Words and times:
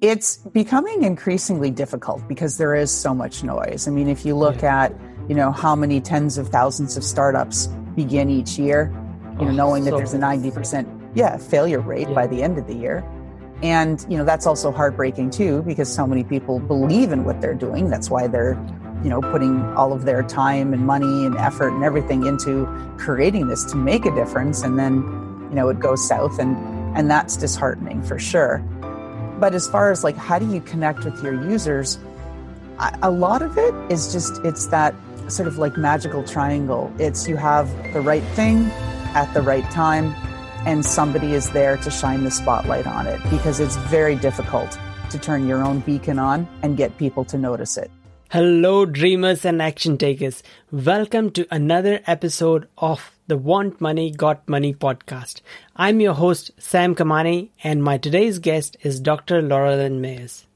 It's 0.00 0.36
becoming 0.36 1.02
increasingly 1.02 1.72
difficult 1.72 2.26
because 2.28 2.56
there 2.56 2.72
is 2.76 2.88
so 2.88 3.12
much 3.12 3.42
noise. 3.42 3.88
I 3.88 3.90
mean, 3.90 4.08
if 4.08 4.24
you 4.24 4.36
look 4.36 4.62
yeah. 4.62 4.84
at, 4.84 4.94
you 5.28 5.34
know, 5.34 5.50
how 5.50 5.74
many 5.74 6.00
tens 6.00 6.38
of 6.38 6.50
thousands 6.50 6.96
of 6.96 7.02
startups 7.02 7.66
begin 7.96 8.30
each 8.30 8.60
year, 8.60 8.92
you 9.40 9.46
know, 9.46 9.50
oh, 9.50 9.54
knowing 9.54 9.84
so 9.84 9.90
that 9.90 9.96
there's 9.96 10.14
a 10.14 10.18
90% 10.18 11.10
yeah, 11.16 11.36
failure 11.36 11.80
rate 11.80 12.06
yeah. 12.08 12.14
by 12.14 12.28
the 12.28 12.44
end 12.44 12.58
of 12.58 12.68
the 12.68 12.76
year. 12.76 13.04
And, 13.60 14.06
you 14.08 14.16
know, 14.16 14.24
that's 14.24 14.46
also 14.46 14.70
heartbreaking 14.70 15.30
too 15.30 15.62
because 15.62 15.92
so 15.92 16.06
many 16.06 16.22
people 16.22 16.60
believe 16.60 17.10
in 17.10 17.24
what 17.24 17.40
they're 17.40 17.54
doing. 17.54 17.90
That's 17.90 18.08
why 18.08 18.28
they're, 18.28 18.54
you 19.02 19.10
know, 19.10 19.20
putting 19.20 19.64
all 19.74 19.92
of 19.92 20.04
their 20.04 20.22
time 20.22 20.72
and 20.72 20.86
money 20.86 21.26
and 21.26 21.36
effort 21.38 21.70
and 21.70 21.82
everything 21.82 22.24
into 22.24 22.66
creating 22.98 23.48
this 23.48 23.64
to 23.64 23.76
make 23.76 24.06
a 24.06 24.14
difference 24.14 24.62
and 24.62 24.78
then, 24.78 25.02
you 25.50 25.56
know, 25.56 25.68
it 25.70 25.80
goes 25.80 26.06
south 26.06 26.38
and 26.38 26.56
and 26.96 27.10
that's 27.10 27.36
disheartening 27.36 28.00
for 28.02 28.18
sure. 28.18 28.64
But 29.38 29.54
as 29.54 29.68
far 29.68 29.90
as 29.90 30.02
like 30.02 30.16
how 30.16 30.38
do 30.38 30.46
you 30.52 30.60
connect 30.60 31.04
with 31.04 31.22
your 31.22 31.34
users, 31.48 31.98
a 33.02 33.10
lot 33.10 33.42
of 33.42 33.56
it 33.56 33.74
is 33.90 34.12
just 34.12 34.44
it's 34.44 34.66
that 34.68 34.94
sort 35.28 35.46
of 35.46 35.58
like 35.58 35.76
magical 35.76 36.24
triangle. 36.24 36.92
It's 36.98 37.28
you 37.28 37.36
have 37.36 37.68
the 37.92 38.00
right 38.00 38.24
thing 38.34 38.66
at 39.14 39.32
the 39.34 39.42
right 39.42 39.68
time 39.70 40.14
and 40.66 40.84
somebody 40.84 41.34
is 41.34 41.50
there 41.50 41.76
to 41.78 41.90
shine 41.90 42.24
the 42.24 42.30
spotlight 42.30 42.86
on 42.86 43.06
it 43.06 43.20
because 43.30 43.60
it's 43.60 43.76
very 43.88 44.16
difficult 44.16 44.78
to 45.10 45.18
turn 45.18 45.46
your 45.46 45.62
own 45.64 45.80
beacon 45.80 46.18
on 46.18 46.48
and 46.62 46.76
get 46.76 46.96
people 46.98 47.24
to 47.26 47.38
notice 47.38 47.76
it. 47.76 47.90
Hello, 48.30 48.84
dreamers 48.84 49.44
and 49.44 49.62
action 49.62 49.96
takers. 49.96 50.42
Welcome 50.70 51.30
to 51.30 51.46
another 51.50 52.00
episode 52.06 52.68
of 52.76 53.17
the 53.28 53.36
Want 53.36 53.78
Money 53.78 54.10
Got 54.10 54.48
Money 54.48 54.72
podcast. 54.72 55.42
I'm 55.76 56.00
your 56.00 56.14
host, 56.14 56.50
Sam 56.56 56.94
Kamani, 56.94 57.50
and 57.62 57.84
my 57.84 57.98
today's 57.98 58.38
guest 58.38 58.78
is 58.80 59.00
Dr. 59.00 59.42
Laurelyn 59.42 60.00
Mayers. 60.00 60.46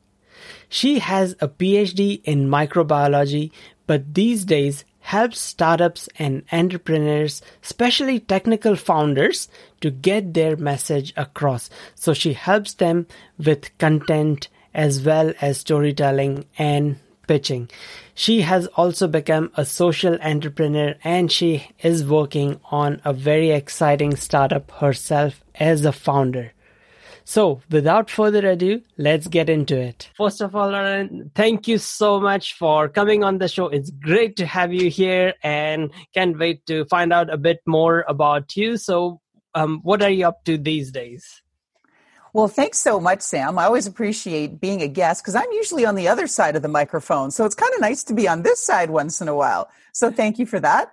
She 0.70 0.98
has 1.00 1.36
a 1.38 1.48
PhD 1.48 2.22
in 2.24 2.48
microbiology, 2.48 3.52
but 3.86 4.14
these 4.14 4.46
days 4.46 4.86
helps 5.00 5.38
startups 5.38 6.08
and 6.18 6.44
entrepreneurs, 6.50 7.42
especially 7.62 8.18
technical 8.18 8.74
founders, 8.74 9.48
to 9.82 9.90
get 9.90 10.32
their 10.32 10.56
message 10.56 11.12
across. 11.14 11.68
So 11.94 12.14
she 12.14 12.32
helps 12.32 12.72
them 12.72 13.06
with 13.36 13.76
content 13.76 14.48
as 14.72 15.02
well 15.02 15.34
as 15.42 15.58
storytelling 15.58 16.46
and 16.56 16.96
pitching. 17.32 17.70
She 18.14 18.42
has 18.42 18.66
also 18.80 19.08
become 19.08 19.50
a 19.56 19.64
social 19.64 20.18
entrepreneur 20.20 20.94
and 21.02 21.32
she 21.32 21.66
is 21.82 22.04
working 22.04 22.60
on 22.70 23.00
a 23.06 23.14
very 23.14 23.50
exciting 23.52 24.16
startup 24.16 24.70
herself 24.72 25.42
as 25.54 25.86
a 25.86 25.92
founder. 25.92 26.52
So, 27.24 27.62
without 27.70 28.10
further 28.10 28.46
ado, 28.50 28.82
let's 28.98 29.28
get 29.28 29.48
into 29.48 29.78
it. 29.78 30.10
First 30.16 30.42
of 30.42 30.54
all, 30.54 30.70
Lauren, 30.70 31.30
thank 31.34 31.68
you 31.68 31.78
so 31.78 32.20
much 32.20 32.54
for 32.54 32.88
coming 32.88 33.24
on 33.24 33.38
the 33.38 33.48
show. 33.48 33.68
It's 33.68 33.90
great 33.90 34.36
to 34.36 34.46
have 34.46 34.74
you 34.74 34.90
here 34.90 35.32
and 35.42 35.90
can't 36.12 36.38
wait 36.38 36.66
to 36.66 36.84
find 36.86 37.12
out 37.12 37.32
a 37.32 37.38
bit 37.38 37.60
more 37.66 38.04
about 38.08 38.56
you. 38.56 38.76
So, 38.76 39.20
um, 39.54 39.80
what 39.82 40.02
are 40.02 40.10
you 40.10 40.26
up 40.26 40.44
to 40.44 40.58
these 40.58 40.90
days? 40.90 41.41
Well, 42.34 42.48
thanks 42.48 42.78
so 42.78 42.98
much, 42.98 43.20
Sam. 43.20 43.58
I 43.58 43.64
always 43.64 43.86
appreciate 43.86 44.58
being 44.58 44.80
a 44.80 44.88
guest 44.88 45.22
because 45.22 45.34
I'm 45.34 45.52
usually 45.52 45.84
on 45.84 45.96
the 45.96 46.08
other 46.08 46.26
side 46.26 46.56
of 46.56 46.62
the 46.62 46.68
microphone. 46.68 47.30
So 47.30 47.44
it's 47.44 47.54
kind 47.54 47.72
of 47.74 47.80
nice 47.80 48.02
to 48.04 48.14
be 48.14 48.26
on 48.26 48.42
this 48.42 48.64
side 48.64 48.88
once 48.88 49.20
in 49.20 49.28
a 49.28 49.34
while. 49.34 49.68
So 49.92 50.10
thank 50.10 50.38
you 50.38 50.46
for 50.46 50.58
that. 50.60 50.92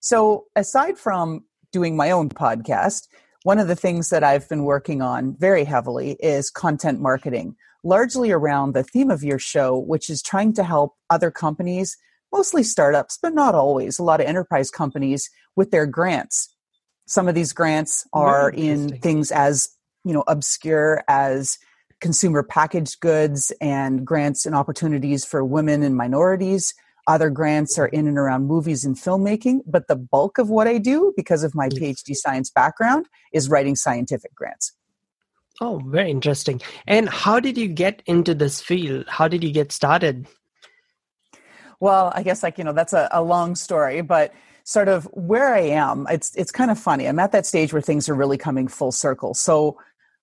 So, 0.00 0.46
aside 0.56 0.98
from 0.98 1.44
doing 1.70 1.96
my 1.96 2.10
own 2.10 2.28
podcast, 2.28 3.06
one 3.44 3.60
of 3.60 3.68
the 3.68 3.76
things 3.76 4.10
that 4.10 4.24
I've 4.24 4.48
been 4.48 4.64
working 4.64 5.00
on 5.00 5.36
very 5.38 5.64
heavily 5.64 6.16
is 6.20 6.50
content 6.50 7.00
marketing, 7.00 7.54
largely 7.84 8.32
around 8.32 8.72
the 8.72 8.82
theme 8.82 9.10
of 9.10 9.22
your 9.22 9.38
show, 9.38 9.78
which 9.78 10.10
is 10.10 10.20
trying 10.20 10.54
to 10.54 10.64
help 10.64 10.96
other 11.08 11.30
companies, 11.30 11.96
mostly 12.32 12.64
startups, 12.64 13.16
but 13.22 13.32
not 13.32 13.54
always, 13.54 13.98
a 13.98 14.02
lot 14.02 14.20
of 14.20 14.26
enterprise 14.26 14.70
companies 14.70 15.30
with 15.54 15.70
their 15.70 15.86
grants. 15.86 16.52
Some 17.06 17.28
of 17.28 17.36
these 17.36 17.52
grants 17.52 18.06
are 18.12 18.50
in 18.50 18.98
things 18.98 19.30
as 19.30 19.70
you 20.04 20.12
know 20.12 20.24
obscure 20.26 21.02
as 21.08 21.58
consumer 22.02 22.42
packaged 22.42 23.00
goods 23.00 23.52
and 23.60 24.04
grants 24.04 24.44
and 24.44 24.54
opportunities 24.56 25.24
for 25.24 25.44
women 25.44 25.82
and 25.84 25.96
minorities. 25.96 26.74
Other 27.06 27.30
grants 27.30 27.78
are 27.78 27.86
in 27.86 28.06
and 28.08 28.18
around 28.18 28.46
movies 28.46 28.84
and 28.84 28.96
filmmaking 28.96 29.60
but 29.66 29.88
the 29.88 29.96
bulk 29.96 30.38
of 30.38 30.50
what 30.50 30.68
i 30.68 30.78
do 30.78 31.12
because 31.16 31.42
of 31.42 31.54
my 31.54 31.68
phd 31.68 32.14
science 32.14 32.50
background 32.50 33.06
is 33.32 33.48
writing 33.48 33.76
scientific 33.76 34.34
grants. 34.34 34.72
Oh 35.60 35.80
very 35.86 36.10
interesting. 36.10 36.60
And 36.86 37.08
how 37.08 37.40
did 37.40 37.56
you 37.56 37.68
get 37.68 38.02
into 38.06 38.34
this 38.34 38.60
field? 38.60 39.04
How 39.08 39.28
did 39.28 39.44
you 39.44 39.52
get 39.52 39.72
started? 39.72 40.26
Well 41.80 42.12
i 42.14 42.22
guess 42.22 42.42
like 42.42 42.58
you 42.58 42.64
know 42.64 42.72
that's 42.72 42.92
a, 42.92 43.08
a 43.12 43.22
long 43.22 43.54
story 43.54 44.00
but 44.00 44.32
sort 44.64 44.88
of 44.88 45.04
where 45.12 45.52
i 45.54 45.60
am 45.60 46.06
it's 46.08 46.34
it's 46.36 46.52
kind 46.52 46.70
of 46.70 46.78
funny. 46.78 47.06
I'm 47.06 47.18
at 47.18 47.32
that 47.32 47.46
stage 47.46 47.72
where 47.72 47.82
things 47.82 48.08
are 48.08 48.14
really 48.14 48.38
coming 48.38 48.68
full 48.68 48.92
circle. 48.92 49.34
So 49.34 49.76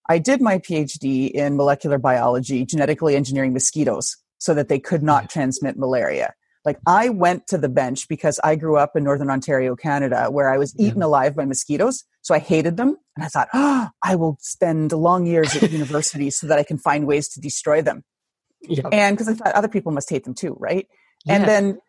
I 0.10 0.18
did 0.18 0.42
my 0.42 0.58
PhD 0.58 1.30
in 1.30 1.56
molecular 1.56 2.00
biology, 2.00 2.66
genetically 2.66 3.16
engineering 3.16 3.54
mosquitoes 3.54 4.18
so 4.40 4.54
that 4.56 4.68
they 4.68 4.80
could 4.80 5.04
not 5.04 5.24
mm-hmm. 5.24 5.40
transmit 5.40 5.78
malaria. 5.78 6.34
Like 6.66 6.80
I 6.86 7.10
went 7.10 7.48
to 7.48 7.58
the 7.58 7.70
bench 7.70 8.08
because 8.10 8.40
I 8.44 8.56
grew 8.56 8.78
up 8.78 8.96
in 8.96 9.04
Northern 9.04 9.30
Ontario, 9.30 9.76
Canada, 9.76 10.28
where 10.30 10.52
I 10.52 10.58
was 10.58 10.78
eaten 10.78 11.02
alive 11.02 11.36
by 11.36 11.46
mosquitoes. 11.46 12.04
So 12.22 12.36
I 12.36 12.40
hated 12.40 12.76
them. 12.76 12.98
And 13.16 13.24
I 13.24 13.28
thought, 13.28 13.48
oh, 13.54 13.88
I 14.04 14.16
will 14.16 14.38
spend 14.42 14.92
long 14.92 15.26
years 15.26 15.56
at 15.56 15.72
university 15.72 16.30
so 16.30 16.48
that 16.48 16.60
I 16.60 16.64
can 16.64 16.78
find 16.78 17.08
ways 17.08 17.30
to 17.30 17.40
destroy 17.40 17.82
them. 17.82 18.04
Yep. 18.62 18.88
And 18.92 19.16
because 19.16 19.30
I 19.30 19.36
thought 19.36 19.56
other 19.56 19.70
people 19.70 19.94
must 19.94 20.10
hate 20.10 20.26
them 20.26 20.34
too, 20.34 20.54
right? 20.60 20.86
Yeah. 21.24 21.36
And 21.36 21.48
then 21.48 21.80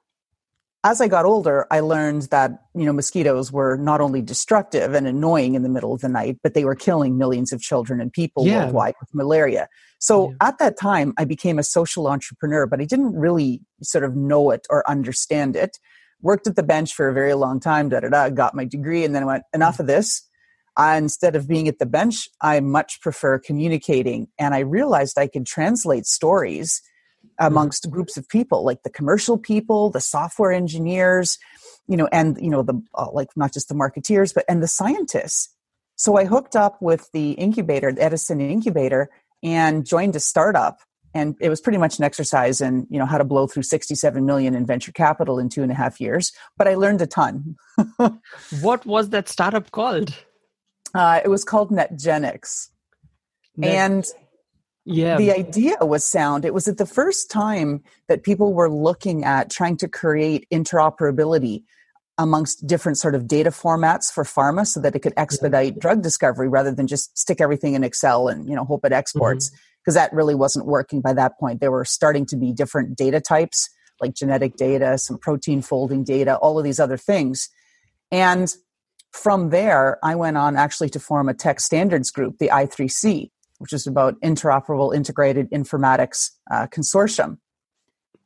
as 0.83 1.01
I 1.01 1.09
got 1.09 1.27
older, 1.27 1.67
I 1.71 1.81
learned 1.81 2.23
that, 2.31 2.53
you 2.75 2.87
know, 2.87 2.93
mosquitoes 2.93 3.53
were 3.53 3.77
not 3.77 4.01
only 4.01 4.23
destructive 4.23 4.95
and 4.95 5.07
annoying 5.07 5.55
in 5.55 5.63
the 5.63 5.69
middle 5.69 5.93
of 5.93 6.01
the 6.01 6.09
night, 6.09 6.39
but 6.43 6.55
they 6.55 6.65
were 6.65 6.75
killing 6.75 7.19
millions 7.19 7.53
of 7.53 7.61
children 7.61 8.01
and 8.01 8.11
people 8.11 8.47
yeah. 8.47 8.65
worldwide 8.65 8.95
with 8.99 9.15
malaria. 9.15 9.69
So 9.99 10.31
yeah. 10.31 10.49
at 10.49 10.59
that 10.59 10.79
time, 10.79 11.13
I 11.19 11.27
became 11.27 11.59
a 11.59 11.63
social 11.63 12.09
entrepreneur, 12.09 12.67
but 12.67 12.81
I 12.81 12.87
didn't 12.87 13.15
really 13.15 13.61
sort 13.83 14.05
of 14.05 14.17
know 14.17 14.51
it 14.51 14.67
or 14.71 14.89
understand 14.89 15.55
it. 15.55 15.79
Worked 16.23 16.47
at 16.47 16.57
the 16.57 16.63
bench 16.63 16.95
for 16.95 17.09
a 17.09 17.15
very 17.15 17.35
long 17.35 17.61
time, 17.61 17.91
da 17.91 18.01
da 18.01 18.09
da, 18.09 18.31
got 18.31 18.55
my 18.55 18.65
degree, 18.65 19.05
and 19.05 19.15
then 19.15 19.23
I 19.23 19.27
went, 19.27 19.43
enough 19.53 19.77
mm. 19.77 19.81
of 19.81 19.87
this. 19.87 20.27
I, 20.77 20.97
instead 20.97 21.37
of 21.37 21.47
being 21.47 21.69
at 21.69 21.79
the 21.79 21.87
bench, 21.87 22.29
I 22.41 22.61
much 22.61 23.03
prefer 23.03 23.39
communicating. 23.39 24.29
And 24.39 24.55
I 24.55 24.61
realized 24.61 25.19
I 25.19 25.27
could 25.27 25.45
translate 25.45 26.07
stories 26.07 26.81
amongst 27.41 27.91
groups 27.91 28.17
of 28.17 28.28
people 28.28 28.65
like 28.65 28.83
the 28.83 28.91
commercial 28.91 29.37
people 29.39 29.91
the 29.91 30.01
software 30.01 30.53
engineers 30.53 31.39
you 31.89 31.97
know 31.97 32.09
and 32.12 32.39
you 32.41 32.49
know 32.49 32.62
the 32.62 32.81
uh, 32.95 33.11
like 33.12 33.28
not 33.37 33.53
just 33.53 33.69
the 33.69 33.75
marketeers 33.75 34.33
but 34.33 34.45
and 34.49 34.62
the 34.62 34.69
scientists. 34.69 35.55
So 35.97 36.17
i 36.17 36.25
hooked 36.25 36.56
up 36.56 36.81
with 36.81 37.11
the 37.12 37.33
incubator 37.33 37.93
the 37.93 38.03
edison 38.03 38.41
incubator 38.41 39.11
and 39.43 39.84
joined 39.84 40.17
a 40.17 40.21
startup. 40.21 40.78
And 41.12 41.34
it 41.41 41.49
was 41.49 41.61
pretty 41.61 41.78
much 41.78 41.99
an 41.99 42.05
exercise 42.05 42.61
in 42.61 42.87
you 42.89 42.99
know 43.01 43.06
how 43.06 43.19
to 43.19 43.25
blow 43.25 43.49
through 43.49 43.65
67 43.65 44.25
million 44.25 44.55
in 44.55 44.65
venture 44.65 44.93
capital 44.93 45.41
in 45.41 45.49
two 45.49 45.62
and 45.62 45.72
a 45.72 45.75
half 45.75 46.01
years 46.01 46.33
but 46.57 46.69
i 46.69 46.75
learned 46.75 47.03
a 47.03 47.07
ton. 47.07 47.57
What 48.61 48.87
was 48.87 49.11
that 49.11 49.28
startup 49.28 49.72
called? 49.72 50.15
Uh, 50.95 51.21
it 51.25 51.28
was 51.28 51.45
called 51.45 51.71
netgenics. 51.71 52.69
Net- 53.57 53.75
and 53.75 54.05
yeah 54.91 55.17
the 55.17 55.31
idea 55.31 55.77
was 55.81 56.05
sound 56.05 56.45
it 56.45 56.53
was 56.53 56.69
at 56.69 56.78
the 56.78 56.87
first 56.87 57.31
time 57.31 57.83
that 58.09 58.23
people 58.23 58.53
were 58.53 58.71
looking 58.71 59.25
at 59.25 59.51
trying 59.51 59.77
to 59.77 59.89
create 59.89 60.47
interoperability 60.53 61.62
amongst 62.19 62.67
different 62.67 62.99
sort 62.99 63.15
of 63.15 63.27
data 63.27 63.51
formats 63.51 64.12
for 64.12 64.25
pharma 64.25 64.67
so 64.67 64.81
that 64.81 64.95
it 64.95 64.99
could 65.01 65.15
expedite 65.17 65.75
yeah. 65.75 65.81
drug 65.81 66.03
discovery 66.03 66.49
rather 66.49 66.73
than 66.73 66.87
just 66.87 67.17
stick 67.17 67.41
everything 67.41 67.75
in 67.75 67.84
excel 67.84 68.28
and 68.28 68.49
you 68.49 68.55
know 68.55 68.65
hope 68.65 68.84
it 68.84 68.93
exports 68.93 69.51
because 69.51 69.95
mm-hmm. 69.97 70.05
that 70.05 70.12
really 70.12 70.34
wasn't 70.34 70.67
working 70.67 71.01
by 71.01 71.12
that 71.12 71.39
point 71.39 71.60
there 71.60 71.71
were 71.71 71.84
starting 71.84 72.27
to 72.27 72.37
be 72.37 72.53
different 72.53 72.97
data 72.97 73.21
types 73.21 73.71
like 74.01 74.15
genetic 74.15 74.57
data 74.57 74.98
some 74.98 75.19
protein 75.19 75.63
folding 75.63 76.04
data 76.04 76.37
all 76.37 76.59
of 76.59 76.65
these 76.65 76.81
other 76.81 76.97
things 76.97 77.48
and 78.10 78.54
from 79.13 79.51
there 79.51 79.98
i 80.04 80.15
went 80.15 80.37
on 80.37 80.57
actually 80.57 80.89
to 80.89 81.01
form 81.01 81.28
a 81.28 81.34
tech 81.34 81.60
standards 81.60 82.10
group 82.10 82.39
the 82.39 82.48
i3c 82.48 83.31
which 83.60 83.74
is 83.74 83.86
about 83.86 84.18
interoperable 84.22 84.95
integrated 84.95 85.51
informatics 85.51 86.30
uh, 86.51 86.66
consortium. 86.66 87.36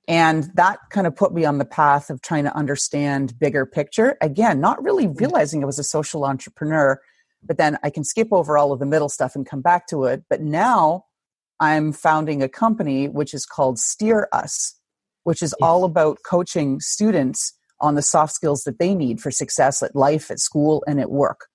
And 0.06 0.44
that 0.54 0.78
kind 0.90 1.08
of 1.08 1.16
put 1.16 1.34
me 1.34 1.44
on 1.44 1.58
the 1.58 1.64
path 1.64 2.08
of 2.08 2.22
trying 2.22 2.44
to 2.44 2.54
understand 2.54 3.36
bigger 3.38 3.66
picture. 3.66 4.16
Again, 4.20 4.60
not 4.60 4.82
really 4.82 5.06
mm-hmm. 5.06 5.18
realizing 5.18 5.62
I 5.62 5.66
was 5.66 5.78
a 5.80 5.84
social 5.84 6.24
entrepreneur, 6.24 7.00
but 7.42 7.58
then 7.58 7.78
I 7.82 7.90
can 7.90 8.04
skip 8.04 8.28
over 8.30 8.56
all 8.56 8.72
of 8.72 8.78
the 8.78 8.86
middle 8.86 9.08
stuff 9.08 9.34
and 9.34 9.44
come 9.44 9.60
back 9.60 9.88
to 9.88 10.04
it. 10.04 10.22
But 10.30 10.40
now 10.40 11.06
I'm 11.58 11.92
founding 11.92 12.40
a 12.40 12.48
company 12.48 13.08
which 13.08 13.34
is 13.34 13.44
called 13.44 13.78
Steerus, 13.78 14.74
which 15.24 15.42
is 15.42 15.52
all 15.54 15.84
about 15.84 16.18
coaching 16.24 16.78
students 16.78 17.58
on 17.80 17.96
the 17.96 18.02
soft 18.02 18.34
skills 18.34 18.62
that 18.62 18.78
they 18.78 18.94
need 18.94 19.20
for 19.20 19.32
success 19.32 19.82
at 19.82 19.96
life, 19.96 20.30
at 20.30 20.38
school, 20.38 20.84
and 20.86 21.00
at 21.00 21.10
work. 21.10 21.48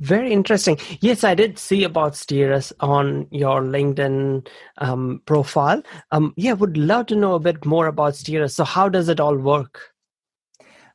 Very 0.00 0.32
interesting. 0.32 0.78
Yes, 1.00 1.24
I 1.24 1.34
did 1.34 1.58
see 1.58 1.84
about 1.84 2.12
Steerus 2.12 2.72
on 2.80 3.26
your 3.30 3.60
LinkedIn 3.60 4.46
um, 4.78 5.22
profile. 5.26 5.82
Um, 6.12 6.32
yeah, 6.36 6.52
would 6.52 6.76
love 6.76 7.06
to 7.06 7.16
know 7.16 7.34
a 7.34 7.40
bit 7.40 7.64
more 7.64 7.86
about 7.86 8.14
Steerus. 8.14 8.54
So, 8.54 8.64
how 8.64 8.88
does 8.88 9.08
it 9.08 9.20
all 9.20 9.36
work? 9.36 9.90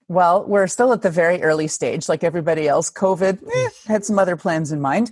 Well, 0.08 0.46
we're 0.48 0.68
still 0.68 0.94
at 0.94 1.02
the 1.02 1.10
very 1.10 1.42
early 1.42 1.68
stage, 1.68 2.08
like 2.08 2.24
everybody 2.24 2.68
else. 2.68 2.92
COVID 2.92 3.44
eh, 3.44 3.70
had 3.88 4.06
some 4.06 4.20
other 4.20 4.36
plans 4.36 4.72
in 4.72 4.80
mind. 4.80 5.12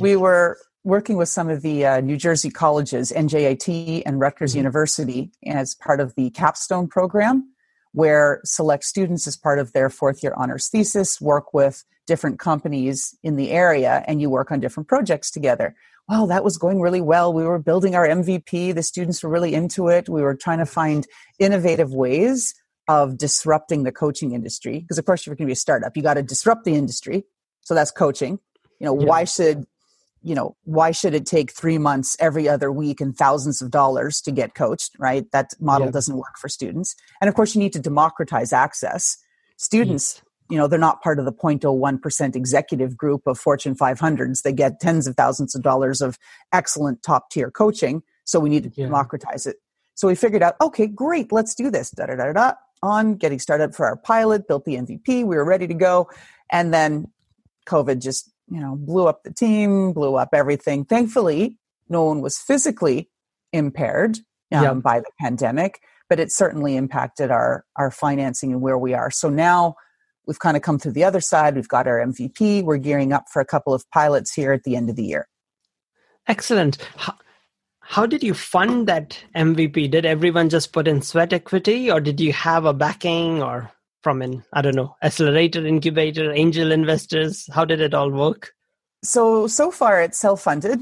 We 0.00 0.16
were 0.16 0.58
working 0.84 1.16
with 1.16 1.28
some 1.28 1.48
of 1.48 1.62
the 1.62 1.86
uh, 1.86 2.00
New 2.00 2.16
Jersey 2.16 2.50
colleges, 2.50 3.12
NJIT 3.14 4.02
and 4.06 4.18
Rutgers 4.18 4.52
mm-hmm. 4.52 4.58
University, 4.58 5.30
as 5.46 5.74
part 5.74 6.00
of 6.00 6.14
the 6.14 6.30
capstone 6.30 6.88
program, 6.88 7.51
where 7.92 8.40
select 8.44 8.84
students, 8.84 9.26
as 9.26 9.36
part 9.36 9.58
of 9.58 9.72
their 9.72 9.90
fourth 9.90 10.22
year 10.22 10.34
honors 10.36 10.68
thesis, 10.68 11.20
work 11.20 11.54
with 11.54 11.84
different 12.06 12.38
companies 12.38 13.16
in 13.22 13.36
the 13.36 13.50
area 13.50 14.04
and 14.06 14.20
you 14.20 14.28
work 14.28 14.50
on 14.50 14.60
different 14.60 14.88
projects 14.88 15.30
together. 15.30 15.74
Well, 16.08 16.26
that 16.26 16.42
was 16.44 16.58
going 16.58 16.80
really 16.80 17.00
well. 17.00 17.32
We 17.32 17.44
were 17.44 17.58
building 17.58 17.94
our 17.94 18.06
MVP. 18.06 18.74
The 18.74 18.82
students 18.82 19.22
were 19.22 19.30
really 19.30 19.54
into 19.54 19.88
it. 19.88 20.08
We 20.08 20.22
were 20.22 20.34
trying 20.34 20.58
to 20.58 20.66
find 20.66 21.06
innovative 21.38 21.94
ways 21.94 22.54
of 22.88 23.16
disrupting 23.16 23.84
the 23.84 23.92
coaching 23.92 24.32
industry. 24.32 24.80
Because, 24.80 24.98
of 24.98 25.04
course, 25.04 25.22
if 25.22 25.28
you're 25.28 25.36
going 25.36 25.46
to 25.46 25.50
be 25.50 25.52
a 25.52 25.56
startup, 25.56 25.96
you 25.96 26.02
got 26.02 26.14
to 26.14 26.22
disrupt 26.22 26.64
the 26.64 26.74
industry. 26.74 27.24
So 27.60 27.74
that's 27.74 27.92
coaching. 27.92 28.40
You 28.80 28.86
know, 28.86 28.98
yeah. 28.98 29.06
why 29.06 29.24
should 29.24 29.64
you 30.22 30.34
know 30.34 30.56
why 30.64 30.90
should 30.90 31.14
it 31.14 31.26
take 31.26 31.50
three 31.52 31.78
months 31.78 32.16
every 32.20 32.48
other 32.48 32.70
week 32.70 33.00
and 33.00 33.16
thousands 33.16 33.60
of 33.62 33.70
dollars 33.70 34.20
to 34.22 34.30
get 34.30 34.54
coached 34.54 34.96
right? 34.98 35.30
That 35.32 35.52
model 35.60 35.90
doesn't 35.90 36.16
work 36.16 36.38
for 36.38 36.48
students. 36.48 36.94
And 37.20 37.28
of 37.28 37.34
course 37.34 37.54
you 37.54 37.60
need 37.60 37.72
to 37.74 37.80
democratize 37.80 38.52
access. 38.52 39.18
Students 39.56 40.22
you 40.48 40.58
know 40.58 40.66
they're 40.66 40.78
not 40.78 41.02
part 41.02 41.18
of 41.18 41.24
the 41.24 41.32
0.01% 41.32 42.36
executive 42.36 42.96
group 42.96 43.26
of 43.26 43.38
fortune 43.38 43.74
500s 43.74 44.42
they 44.42 44.52
get 44.52 44.80
tens 44.80 45.06
of 45.06 45.14
thousands 45.16 45.54
of 45.54 45.62
dollars 45.62 46.00
of 46.00 46.18
excellent 46.52 47.02
top 47.02 47.30
tier 47.30 47.50
coaching 47.50 48.02
so 48.24 48.38
we 48.38 48.50
need 48.50 48.64
to 48.64 48.70
yeah. 48.74 48.86
democratize 48.86 49.46
it. 49.46 49.56
So 49.94 50.08
we 50.08 50.14
figured 50.14 50.42
out 50.42 50.54
okay 50.60 50.86
great 50.86 51.32
let's 51.32 51.54
do 51.54 51.70
this. 51.70 51.90
Da 51.90 52.06
da 52.06 52.16
da 52.16 52.32
da 52.32 52.52
on 52.82 53.14
getting 53.14 53.38
started 53.38 53.74
for 53.74 53.86
our 53.86 53.96
pilot 53.96 54.48
built 54.48 54.64
the 54.64 54.74
mvp 54.74 55.06
we 55.06 55.24
were 55.24 55.44
ready 55.44 55.66
to 55.66 55.74
go 55.74 56.10
and 56.50 56.74
then 56.74 57.06
covid 57.66 58.02
just 58.02 58.31
you 58.52 58.60
know, 58.60 58.76
blew 58.76 59.06
up 59.08 59.22
the 59.22 59.32
team, 59.32 59.94
blew 59.94 60.16
up 60.16 60.28
everything. 60.34 60.84
Thankfully, 60.84 61.56
no 61.88 62.04
one 62.04 62.20
was 62.20 62.36
physically 62.36 63.10
impaired 63.50 64.18
um, 64.52 64.62
yeah. 64.62 64.74
by 64.74 65.00
the 65.00 65.10
pandemic, 65.18 65.80
but 66.10 66.20
it 66.20 66.30
certainly 66.30 66.76
impacted 66.76 67.30
our 67.30 67.64
our 67.76 67.90
financing 67.90 68.52
and 68.52 68.60
where 68.60 68.76
we 68.76 68.92
are. 68.92 69.10
So 69.10 69.30
now 69.30 69.76
we've 70.26 70.38
kind 70.38 70.56
of 70.56 70.62
come 70.62 70.78
through 70.78 70.92
the 70.92 71.04
other 71.04 71.20
side. 71.20 71.54
We've 71.54 71.66
got 71.66 71.86
our 71.86 71.98
MVP. 71.98 72.62
We're 72.62 72.76
gearing 72.76 73.14
up 73.14 73.24
for 73.32 73.40
a 73.40 73.46
couple 73.46 73.72
of 73.72 73.88
pilots 73.90 74.34
here 74.34 74.52
at 74.52 74.64
the 74.64 74.76
end 74.76 74.90
of 74.90 74.96
the 74.96 75.04
year. 75.04 75.28
Excellent. 76.28 76.76
How, 76.96 77.14
how 77.80 78.04
did 78.04 78.22
you 78.22 78.34
fund 78.34 78.86
that 78.86 79.18
MVP? 79.34 79.90
Did 79.90 80.04
everyone 80.04 80.50
just 80.50 80.74
put 80.74 80.86
in 80.86 81.00
sweat 81.00 81.32
equity, 81.32 81.90
or 81.90 82.00
did 82.00 82.20
you 82.20 82.34
have 82.34 82.66
a 82.66 82.74
backing, 82.74 83.42
or 83.42 83.72
from 84.02 84.22
an 84.22 84.42
i 84.52 84.60
don't 84.60 84.74
know 84.74 84.96
accelerator 85.02 85.64
incubator 85.64 86.32
angel 86.32 86.72
investors? 86.72 87.48
How 87.52 87.64
did 87.64 87.80
it 87.80 87.94
all 87.94 88.10
work? 88.10 88.52
So 89.04 89.46
so 89.46 89.70
far 89.70 90.02
it's 90.02 90.18
self-funded 90.18 90.80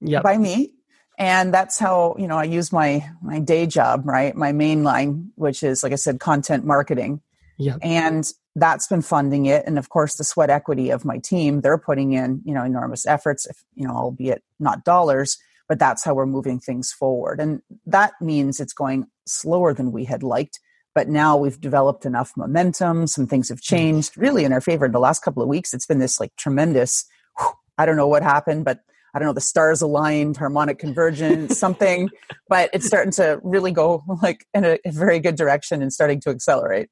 yep. 0.00 0.22
by 0.22 0.36
me. 0.38 0.72
And 1.18 1.52
that's 1.54 1.78
how 1.78 2.16
you 2.18 2.26
know 2.26 2.38
i 2.38 2.44
use 2.44 2.72
my 2.72 3.08
my 3.22 3.38
day 3.38 3.66
job 3.66 4.06
right? 4.06 4.34
My 4.34 4.52
main 4.52 4.82
line 4.82 5.30
which 5.36 5.62
is 5.62 5.82
like 5.82 5.92
i 5.92 5.96
said 5.96 6.20
content 6.20 6.64
marketing. 6.64 7.20
Yeah 7.58 7.76
and 7.82 8.30
that's 8.54 8.86
been 8.86 9.02
funding 9.02 9.46
it. 9.46 9.64
And 9.66 9.78
of 9.78 9.88
course 9.88 10.16
the 10.16 10.24
sweat 10.24 10.50
equity 10.50 10.90
of 10.90 11.04
my 11.04 11.18
team 11.18 11.60
they're 11.60 11.78
putting 11.78 12.12
in 12.12 12.42
you 12.44 12.54
know 12.54 12.64
enormous 12.64 13.06
efforts 13.06 13.46
if 13.46 13.62
you 13.74 13.86
know 13.86 13.94
albeit 13.94 14.42
not 14.58 14.84
dollars 14.84 15.38
but 15.68 15.78
that's 15.78 16.04
how 16.04 16.12
we're 16.12 16.26
moving 16.26 16.60
things 16.60 16.92
forward. 16.92 17.40
And 17.40 17.62
that 17.86 18.12
means 18.20 18.60
it's 18.60 18.74
going 18.74 19.06
slower 19.26 19.72
than 19.72 19.90
we 19.90 20.04
had 20.04 20.22
liked 20.22 20.60
but 20.94 21.08
now 21.08 21.36
we've 21.36 21.60
developed 21.60 22.04
enough 22.04 22.32
momentum. 22.36 23.06
Some 23.06 23.26
things 23.26 23.48
have 23.48 23.58
hmm. 23.58 23.74
changed 23.74 24.16
really 24.16 24.44
in 24.44 24.52
our 24.52 24.60
favor. 24.60 24.86
In 24.86 24.92
the 24.92 25.00
last 25.00 25.20
couple 25.20 25.42
of 25.42 25.48
weeks, 25.48 25.74
it's 25.74 25.86
been 25.86 25.98
this 25.98 26.20
like 26.20 26.34
tremendous. 26.36 27.04
Whew, 27.38 27.52
I 27.78 27.86
don't 27.86 27.96
know 27.96 28.08
what 28.08 28.22
happened, 28.22 28.64
but 28.64 28.80
I 29.14 29.18
don't 29.18 29.26
know, 29.26 29.34
the 29.34 29.40
stars 29.40 29.82
aligned, 29.82 30.38
harmonic 30.38 30.78
convergence, 30.78 31.58
something, 31.58 32.08
but 32.48 32.70
it's 32.72 32.86
starting 32.86 33.12
to 33.12 33.40
really 33.42 33.70
go 33.70 34.02
like 34.22 34.46
in 34.54 34.64
a, 34.64 34.78
a, 34.86 34.90
very 34.90 35.20
good 35.20 35.36
direction 35.36 35.82
and 35.82 35.92
starting 35.92 36.18
to 36.20 36.30
accelerate. 36.30 36.88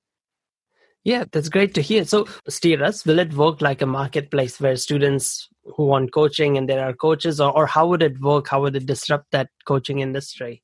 Yeah, 1.02 1.24
that's 1.32 1.48
great 1.48 1.72
to 1.74 1.80
hear. 1.80 2.04
So, 2.04 2.26
Steerus. 2.46 3.06
will 3.06 3.18
it 3.20 3.32
work 3.32 3.62
like 3.62 3.80
a 3.80 3.86
marketplace 3.86 4.60
where 4.60 4.76
students 4.76 5.48
who 5.64 5.86
want 5.86 6.12
coaching 6.12 6.58
and 6.58 6.68
there 6.68 6.86
are 6.86 6.92
coaches, 6.92 7.40
or, 7.40 7.56
or 7.56 7.66
how 7.66 7.86
would 7.86 8.02
it 8.02 8.20
work? 8.20 8.48
How 8.48 8.60
would 8.60 8.76
it 8.76 8.84
disrupt 8.84 9.30
that 9.32 9.48
coaching 9.64 10.00
industry? 10.00 10.62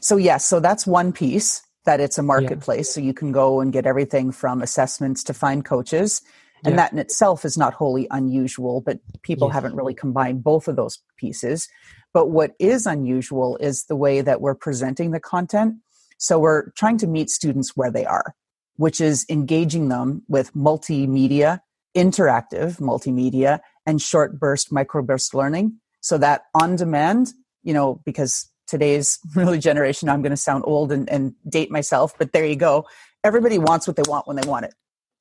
So, 0.00 0.18
yes, 0.18 0.44
so 0.44 0.60
that's 0.60 0.86
one 0.86 1.10
piece 1.10 1.62
that 1.84 2.00
it's 2.00 2.18
a 2.18 2.22
marketplace. 2.22 2.90
Yeah. 2.90 2.94
So 2.94 3.00
you 3.00 3.14
can 3.14 3.32
go 3.32 3.60
and 3.60 3.72
get 3.72 3.86
everything 3.86 4.32
from 4.32 4.62
assessments 4.62 5.24
to 5.24 5.34
find 5.34 5.64
coaches. 5.64 6.22
And 6.64 6.72
yeah. 6.72 6.76
that 6.76 6.92
in 6.92 6.98
itself 6.98 7.44
is 7.44 7.58
not 7.58 7.74
wholly 7.74 8.06
unusual, 8.10 8.80
but 8.80 9.00
people 9.22 9.48
yes. 9.48 9.54
haven't 9.54 9.74
really 9.74 9.94
combined 9.94 10.44
both 10.44 10.68
of 10.68 10.76
those 10.76 11.00
pieces. 11.16 11.68
But 12.12 12.28
what 12.28 12.52
is 12.60 12.86
unusual 12.86 13.56
is 13.56 13.84
the 13.84 13.96
way 13.96 14.20
that 14.20 14.40
we're 14.40 14.54
presenting 14.54 15.10
the 15.10 15.20
content. 15.20 15.76
So 16.18 16.38
we're 16.38 16.70
trying 16.72 16.98
to 16.98 17.08
meet 17.08 17.30
students 17.30 17.72
where 17.74 17.90
they 17.90 18.06
are, 18.06 18.34
which 18.76 19.00
is 19.00 19.26
engaging 19.28 19.88
them 19.88 20.22
with 20.28 20.54
multimedia, 20.54 21.60
interactive 21.96 22.78
multimedia, 22.78 23.58
and 23.84 24.00
short 24.00 24.38
burst 24.38 24.70
microburst 24.70 25.34
learning. 25.34 25.80
So 26.00 26.18
that 26.18 26.42
on 26.54 26.76
demand, 26.76 27.32
you 27.64 27.74
know, 27.74 28.00
because 28.04 28.48
today's 28.72 29.18
really 29.36 29.58
generation 29.58 30.08
i'm 30.08 30.22
going 30.22 30.30
to 30.30 30.36
sound 30.36 30.64
old 30.66 30.90
and, 30.90 31.08
and, 31.10 31.34
date 31.48 31.70
myself 31.70 32.14
but 32.18 32.32
there 32.32 32.46
you 32.46 32.56
go 32.56 32.86
everybody 33.22 33.58
wants 33.58 33.86
what 33.86 33.96
they 33.96 34.02
want 34.08 34.26
when 34.26 34.36
they 34.36 34.48
want 34.48 34.64
it 34.64 34.74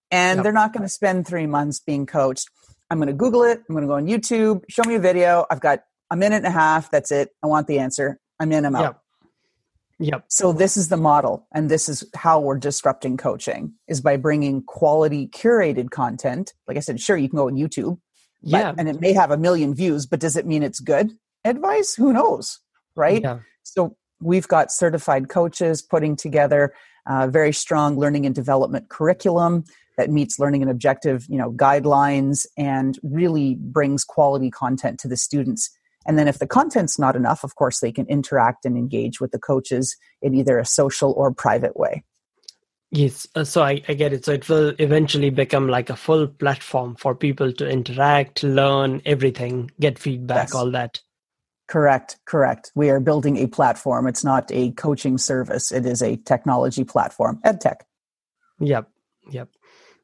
and 0.09 0.38
yep. 0.38 0.44
they're 0.44 0.53
not 0.53 0.71
going 0.71 0.83
to 0.83 0.89
spend 0.89 1.27
three 1.27 1.45
months 1.45 1.81
being 1.81 2.06
coached 2.06 2.50
i'm 2.89 2.98
going 2.98 3.07
to 3.07 3.13
google 3.13 3.44
it 3.44 3.62
i'm 3.68 3.75
going 3.75 3.81
to 3.81 3.88
go 3.88 3.95
on 3.95 4.07
youtube 4.07 4.63
show 4.69 4.83
me 4.88 4.95
a 4.95 5.00
video 5.00 5.45
i've 5.51 5.59
got 5.59 5.83
a 6.09 6.15
minute 6.15 6.38
and 6.38 6.48
a 6.48 6.51
half 6.51 6.89
that's 6.89 7.12
it 7.12 7.30
i 7.44 7.48
want 7.48 7.68
the 7.68 7.80
answer 7.80 8.18
i'm 8.39 8.51
in 8.53 8.65
i'm 8.65 8.75
out 8.75 8.83
yep. 8.83 8.98
Yep. 10.00 10.25
So 10.30 10.51
this 10.51 10.77
is 10.77 10.89
the 10.89 10.98
model, 10.98 11.45
and 11.53 11.69
this 11.69 11.88
is 11.88 12.03
how 12.15 12.39
we're 12.39 12.57
disrupting 12.57 13.18
coaching: 13.18 13.75
is 13.88 14.01
by 14.01 14.18
bringing 14.18 14.63
quality, 14.63 15.27
curated 15.27 15.92
content. 15.92 16.53
Like 16.68 16.75
I 16.75 16.80
said, 16.80 17.00
sure, 17.00 17.15
you 17.15 17.30
can 17.30 17.38
go 17.38 17.45
on 17.45 17.53
YouTube, 17.53 18.00
yeah, 18.42 18.74
and 18.75 18.89
it 18.89 19.00
may 19.00 19.13
have 19.13 19.30
a 19.30 19.38
million 19.38 19.75
views, 19.75 20.07
but 20.07 20.19
does 20.19 20.36
it 20.36 20.48
mean 20.48 20.63
it's 20.63 20.80
good 20.80 21.12
advice? 21.45 21.94
Who 21.94 22.13
knows? 22.13 22.59
Right? 22.95 23.21
Yeah. 23.21 23.39
So 23.63 23.95
we've 24.21 24.47
got 24.47 24.71
certified 24.71 25.29
coaches 25.29 25.81
putting 25.81 26.15
together 26.15 26.74
a 27.07 27.27
very 27.27 27.53
strong 27.53 27.98
learning 27.98 28.25
and 28.25 28.36
development 28.36 28.89
curriculum 28.89 29.63
that 29.98 30.10
meets 30.10 30.39
learning 30.39 30.62
and 30.62 30.71
objective, 30.71 31.25
you 31.29 31.38
know, 31.38 31.51
guidelines 31.51 32.45
and 32.57 32.98
really 33.03 33.55
brings 33.55 34.03
quality 34.03 34.50
content 34.50 35.00
to 35.00 35.07
the 35.07 35.17
students. 35.17 35.69
And 36.07 36.17
then 36.17 36.27
if 36.27 36.39
the 36.39 36.48
content's 36.48 36.98
not 36.98 37.15
enough, 37.15 37.43
of 37.43 37.55
course, 37.55 37.79
they 37.79 37.91
can 37.91 38.07
interact 38.07 38.65
and 38.65 38.77
engage 38.77 39.19
with 39.19 39.31
the 39.31 39.39
coaches 39.39 39.95
in 40.21 40.33
either 40.33 40.57
a 40.57 40.65
social 40.65 41.13
or 41.13 41.31
private 41.33 41.77
way. 41.77 42.03
Yes, 42.93 43.25
uh, 43.36 43.45
so 43.45 43.63
I, 43.63 43.81
I, 43.88 43.93
get 43.93 44.12
it. 44.12 44.25
So 44.25 44.33
it 44.33 44.50
will 44.50 44.74
eventually 44.77 45.29
become 45.29 45.69
like 45.69 45.89
a 45.89 45.95
full 45.95 46.27
platform 46.27 46.95
for 46.95 47.15
people 47.15 47.53
to 47.53 47.69
interact, 47.69 48.43
learn 48.43 49.01
everything, 49.05 49.71
get 49.79 49.98
feedback, 49.98 50.50
yes. 50.50 50.55
all 50.55 50.71
that. 50.71 51.00
Correct, 51.72 52.20
correct. 52.25 52.70
We 52.75 52.90
are 52.90 53.00
building 53.00 53.38
a 53.38 53.48
platform. 53.48 54.06
It's 54.06 54.25
not 54.25 54.51
a 54.51 54.72
coaching 54.72 55.18
service. 55.18 55.72
It 55.72 55.86
is 55.86 56.01
a 56.01 56.18
technology 56.18 56.84
platform, 56.84 57.40
EdTech. 57.46 57.78
Yep, 58.60 58.90
yep. 59.32 59.48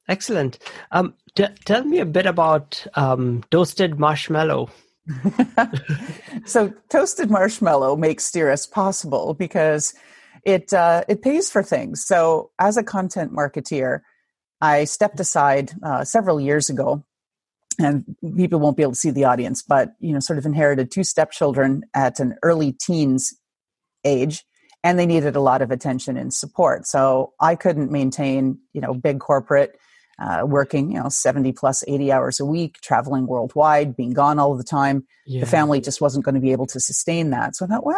Excellent. 0.08 0.60
Um, 0.92 1.14
t- 1.36 1.54
tell 1.66 1.84
me 1.84 2.00
a 2.00 2.06
bit 2.06 2.26
about 2.26 2.88
um, 2.94 3.44
toasted 3.52 4.00
marshmallow. 4.00 4.70
so, 6.46 6.74
toasted 6.88 7.30
marshmallow 7.30 7.98
makes 7.98 8.32
Steerus 8.32 8.66
possible 8.72 9.34
because 9.34 9.94
it 10.46 10.72
uh, 10.72 11.04
it 11.10 11.22
pays 11.22 11.52
for 11.52 11.64
things. 11.64 12.02
So, 12.02 12.52
as 12.60 12.78
a 12.78 12.84
content 12.84 13.34
marketeer, 13.34 14.04
I 14.62 14.86
stepped 14.86 15.20
aside 15.20 15.74
uh, 15.84 16.06
several 16.06 16.40
years 16.40 16.70
ago 16.70 17.04
and 17.80 18.04
people 18.36 18.60
won't 18.60 18.78
be 18.78 18.84
able 18.84 18.94
to 18.94 19.00
see 19.00 19.12
the 19.12 19.26
audience, 19.26 19.62
but 19.62 19.94
you 20.00 20.14
know, 20.14 20.20
sort 20.20 20.40
of 20.40 20.46
inherited 20.46 20.92
two 20.92 21.04
stepchildren 21.04 21.84
at 21.94 22.20
an 22.20 22.36
early 22.42 22.72
teens 22.72 23.34
age, 24.04 24.44
and 24.84 24.98
they 24.98 25.06
needed 25.06 25.36
a 25.36 25.42
lot 25.42 25.62
of 25.62 25.72
attention 25.72 26.18
and 26.18 26.34
support. 26.34 26.88
So 26.88 27.34
I 27.40 27.56
couldn't 27.56 27.92
maintain, 27.92 28.60
you 28.74 28.82
know, 28.82 28.94
big 28.94 29.20
corporate, 29.20 29.78
uh, 30.20 30.44
working, 30.46 30.92
you 30.92 31.02
know, 31.02 31.10
seventy 31.10 31.52
plus 31.52 31.84
eighty 31.88 32.12
hours 32.12 32.40
a 32.40 32.46
week, 32.46 32.80
traveling 32.82 33.28
worldwide, 33.28 33.96
being 33.96 34.14
gone 34.14 34.40
all 34.40 34.56
the 34.56 34.64
time. 34.64 35.06
Yeah. 35.26 35.42
The 35.42 35.46
family 35.46 35.82
just 35.82 36.02
wasn't 36.02 36.26
going 36.26 36.36
to 36.36 36.42
be 36.42 36.52
able 36.52 36.68
to 36.68 36.80
sustain 36.80 37.30
that. 37.32 37.56
So 37.56 37.66
I 37.66 37.68
thought, 37.68 37.86
well, 37.86 37.98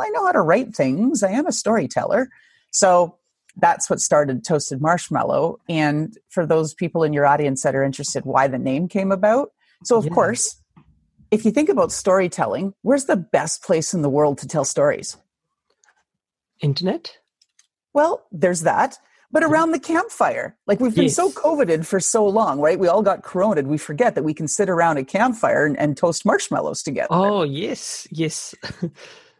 I 0.00 0.10
know 0.10 0.26
how 0.26 0.32
to 0.32 0.40
write 0.40 0.74
things. 0.74 1.22
I 1.22 1.30
am 1.30 1.46
a 1.46 1.52
storyteller, 1.52 2.30
so 2.70 3.18
that's 3.56 3.88
what 3.88 4.00
started 4.00 4.44
Toasted 4.44 4.80
Marshmallow. 4.80 5.58
And 5.68 6.16
for 6.28 6.44
those 6.46 6.74
people 6.74 7.02
in 7.04 7.12
your 7.12 7.26
audience 7.26 7.62
that 7.62 7.74
are 7.74 7.84
interested 7.84 8.24
why 8.24 8.48
the 8.48 8.58
name 8.58 8.88
came 8.88 9.12
about, 9.12 9.50
So, 9.84 9.96
of 9.98 10.06
Yeah. 10.06 10.12
course, 10.14 10.56
if 11.30 11.44
you 11.44 11.50
think 11.50 11.68
about 11.68 11.92
storytelling, 11.92 12.72
where's 12.82 13.04
the 13.04 13.16
best 13.16 13.62
place 13.62 13.92
in 13.92 14.00
the 14.02 14.08
world 14.08 14.38
to 14.38 14.46
tell 14.48 14.64
stories? 14.64 15.16
Internet? 16.60 17.18
Well, 17.92 18.24
there's 18.32 18.62
that. 18.62 18.98
But 19.30 19.42
around 19.42 19.72
the 19.72 19.80
campfire, 19.80 20.56
like 20.68 20.78
we've 20.78 20.94
been 20.94 21.08
so 21.10 21.30
coveted 21.32 21.86
for 21.88 21.98
so 21.98 22.24
long, 22.24 22.60
right? 22.60 22.78
We 22.78 22.86
all 22.86 23.02
got 23.02 23.24
coroned. 23.24 23.66
We 23.66 23.78
forget 23.78 24.14
that 24.14 24.22
we 24.22 24.32
can 24.32 24.46
sit 24.46 24.70
around 24.70 24.96
a 24.96 25.04
campfire 25.04 25.66
and, 25.66 25.76
and 25.76 25.96
toast 25.96 26.24
marshmallows 26.24 26.82
together 26.84 27.08
Oh, 27.10 27.42
yes, 27.42 28.06
yes. 28.12 28.54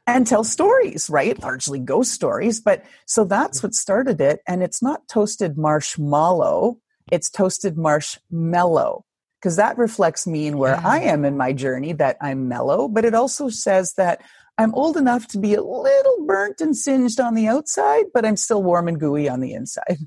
and 0.06 0.26
tell 0.26 0.44
stories, 0.44 1.08
right? 1.08 1.40
Largely 1.42 1.78
ghost 1.78 2.12
stories. 2.12 2.60
But 2.60 2.84
so 3.06 3.24
that's 3.24 3.62
what 3.62 3.74
started 3.74 4.20
it. 4.20 4.40
And 4.46 4.62
it's 4.62 4.82
not 4.82 5.08
toasted 5.08 5.56
marshmallow, 5.56 6.78
it's 7.10 7.30
toasted 7.30 7.76
marshmallow 7.76 9.04
because 9.40 9.56
that 9.56 9.76
reflects 9.76 10.26
me 10.26 10.46
and 10.46 10.58
where 10.58 10.74
Yeah. 10.74 10.88
I 10.88 11.00
am 11.00 11.24
in 11.24 11.36
my 11.36 11.52
journey 11.52 11.92
that 11.94 12.16
I'm 12.20 12.48
mellow. 12.48 12.88
But 12.88 13.04
it 13.04 13.14
also 13.14 13.48
says 13.48 13.92
that 13.96 14.20
I'm 14.56 14.74
old 14.74 14.96
enough 14.96 15.26
to 15.28 15.38
be 15.38 15.54
a 15.54 15.62
little 15.62 16.26
burnt 16.26 16.60
and 16.60 16.76
singed 16.76 17.18
on 17.20 17.34
the 17.34 17.48
outside, 17.48 18.06
but 18.14 18.24
I'm 18.24 18.36
still 18.36 18.62
warm 18.62 18.88
and 18.88 19.00
gooey 19.00 19.28
on 19.28 19.40
the 19.40 19.52
inside. 19.52 19.98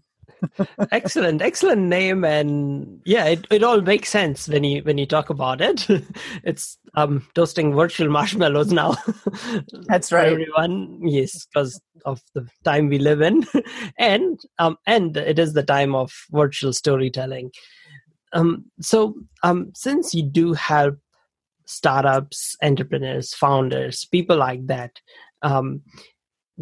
Excellent 0.91 1.41
excellent 1.41 1.81
name 1.81 2.23
and 2.23 3.01
yeah 3.05 3.25
it, 3.25 3.47
it 3.49 3.63
all 3.63 3.81
makes 3.81 4.09
sense 4.09 4.47
when 4.47 4.63
you 4.63 4.81
when 4.83 4.97
you 4.97 5.05
talk 5.05 5.29
about 5.29 5.61
it. 5.61 5.87
It's 6.43 6.77
um 6.95 7.27
toasting 7.35 7.73
virtual 7.73 8.09
marshmallows 8.09 8.71
now. 8.71 8.95
That's 9.87 10.11
right. 10.11 10.31
everyone 10.31 10.99
yes 11.07 11.45
because 11.45 11.79
of 12.05 12.21
the 12.33 12.47
time 12.63 12.89
we 12.89 12.99
live 12.99 13.21
in. 13.21 13.45
And 13.97 14.39
um 14.59 14.77
and 14.85 15.17
it 15.17 15.39
is 15.39 15.53
the 15.53 15.63
time 15.63 15.95
of 15.95 16.11
virtual 16.31 16.73
storytelling. 16.73 17.51
Um 18.33 18.65
so 18.81 19.15
um 19.43 19.71
since 19.73 20.13
you 20.13 20.23
do 20.23 20.53
help 20.53 20.97
startups 21.65 22.55
entrepreneurs 22.63 23.33
founders 23.33 24.05
people 24.05 24.37
like 24.37 24.65
that 24.67 25.01
um 25.41 25.81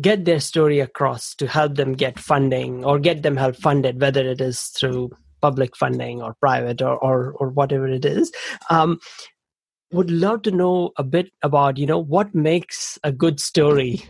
get 0.02 0.25
their 0.25 0.40
story 0.40 0.80
across 0.80 1.36
to 1.36 1.48
help 1.48 1.75
them 1.75 1.94
get 1.94 2.20
funding 2.20 2.84
or 2.84 3.00
get 3.00 3.24
them 3.24 3.38
help 3.38 3.56
funded 3.56 4.02
whether 4.02 4.28
it 4.28 4.42
is 4.42 4.64
through 4.64 5.10
public 5.42 5.75
funding 5.75 6.22
or 6.22 6.36
private 6.40 6.82
or 6.82 6.98
or, 6.98 7.34
or 7.34 7.50
whatever 7.50 7.88
it 7.88 8.06
is 8.06 8.32
um, 8.70 9.00
would 9.92 10.12
love 10.12 10.42
to 10.42 10.52
know 10.52 10.92
a 10.98 11.04
bit 11.04 11.32
about 11.42 11.78
you 11.78 11.86
know 11.86 12.00
what 12.00 12.36
makes 12.36 13.00
a 13.04 13.12
good 13.12 13.40
story 13.40 14.04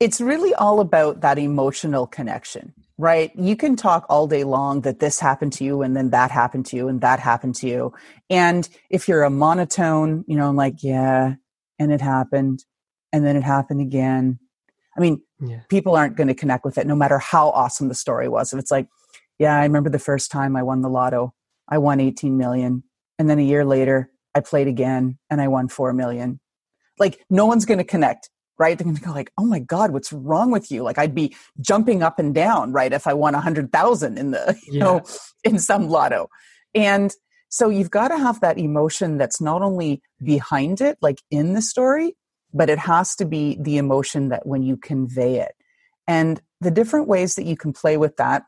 It's 0.00 0.20
really 0.20 0.54
all 0.54 0.80
about 0.80 1.20
that 1.22 1.38
emotional 1.38 2.06
connection, 2.06 2.74
right? 2.98 3.30
You 3.36 3.56
can 3.56 3.76
talk 3.76 4.04
all 4.08 4.26
day 4.26 4.44
long 4.44 4.82
that 4.82 4.98
this 4.98 5.20
happened 5.20 5.52
to 5.54 5.64
you 5.64 5.82
and 5.82 5.96
then 5.96 6.10
that 6.10 6.30
happened 6.30 6.66
to 6.66 6.76
you 6.76 6.88
and 6.88 7.00
that 7.00 7.20
happened 7.20 7.54
to 7.56 7.68
you. 7.68 7.94
And 8.28 8.68
if 8.90 9.08
you're 9.08 9.22
a 9.22 9.30
monotone, 9.30 10.24
you 10.26 10.36
know, 10.36 10.48
I'm 10.48 10.56
like, 10.56 10.82
yeah, 10.82 11.36
and 11.78 11.92
it 11.92 12.00
happened 12.00 12.64
and 13.14 13.24
then 13.24 13.36
it 13.36 13.44
happened 13.44 13.80
again. 13.80 14.40
I 14.98 15.00
mean, 15.00 15.22
yeah 15.40 15.60
people 15.68 15.94
aren't 15.94 16.16
going 16.16 16.26
to 16.28 16.34
connect 16.34 16.64
with 16.64 16.78
it 16.78 16.86
no 16.86 16.96
matter 16.96 17.18
how 17.18 17.50
awesome 17.50 17.88
the 17.88 17.94
story 17.94 18.28
was. 18.28 18.52
If 18.52 18.58
it's 18.58 18.70
like, 18.70 18.88
yeah, 19.38 19.56
I 19.56 19.62
remember 19.62 19.88
the 19.88 19.98
first 19.98 20.30
time 20.30 20.56
I 20.56 20.62
won 20.62 20.82
the 20.82 20.88
lotto, 20.88 21.32
I 21.68 21.78
won 21.78 22.00
18 22.00 22.36
million. 22.36 22.82
And 23.18 23.30
then 23.30 23.38
a 23.38 23.42
year 23.42 23.64
later, 23.64 24.10
I 24.34 24.40
played 24.40 24.66
again 24.66 25.18
and 25.30 25.40
I 25.40 25.48
won 25.48 25.68
4 25.68 25.92
million. 25.92 26.40
Like, 26.98 27.20
no 27.30 27.46
one's 27.46 27.64
going 27.66 27.78
to 27.78 27.84
connect, 27.84 28.30
right? 28.58 28.76
They're 28.76 28.84
going 28.84 28.96
to 28.96 29.02
go 29.02 29.12
like, 29.12 29.32
oh 29.38 29.44
my 29.46 29.60
God, 29.60 29.92
what's 29.92 30.12
wrong 30.12 30.50
with 30.50 30.70
you? 30.72 30.82
Like, 30.82 30.98
I'd 30.98 31.14
be 31.14 31.36
jumping 31.60 32.02
up 32.02 32.18
and 32.18 32.34
down, 32.34 32.72
right? 32.72 32.92
If 32.92 33.06
I 33.06 33.14
won 33.14 33.34
100,000 33.34 34.18
in 34.18 34.32
the, 34.32 34.56
you 34.66 34.78
Yeah. 34.78 34.84
know, 34.84 35.02
in 35.44 35.58
some 35.58 35.88
lotto. 35.88 36.28
And 36.74 37.12
so 37.48 37.68
you've 37.68 37.90
got 37.90 38.08
to 38.08 38.18
have 38.18 38.40
that 38.40 38.58
emotion 38.58 39.18
that's 39.18 39.40
not 39.40 39.62
only 39.62 40.02
behind 40.22 40.80
it, 40.80 40.98
like 41.00 41.22
in 41.30 41.54
the 41.54 41.62
story, 41.62 42.16
but 42.54 42.70
it 42.70 42.78
has 42.78 43.14
to 43.16 43.24
be 43.24 43.58
the 43.60 43.76
emotion 43.76 44.28
that 44.28 44.46
when 44.46 44.62
you 44.62 44.76
convey 44.76 45.40
it. 45.40 45.52
And 46.06 46.40
the 46.60 46.70
different 46.70 47.08
ways 47.08 47.34
that 47.34 47.44
you 47.44 47.56
can 47.56 47.72
play 47.72 47.96
with 47.96 48.16
that 48.16 48.44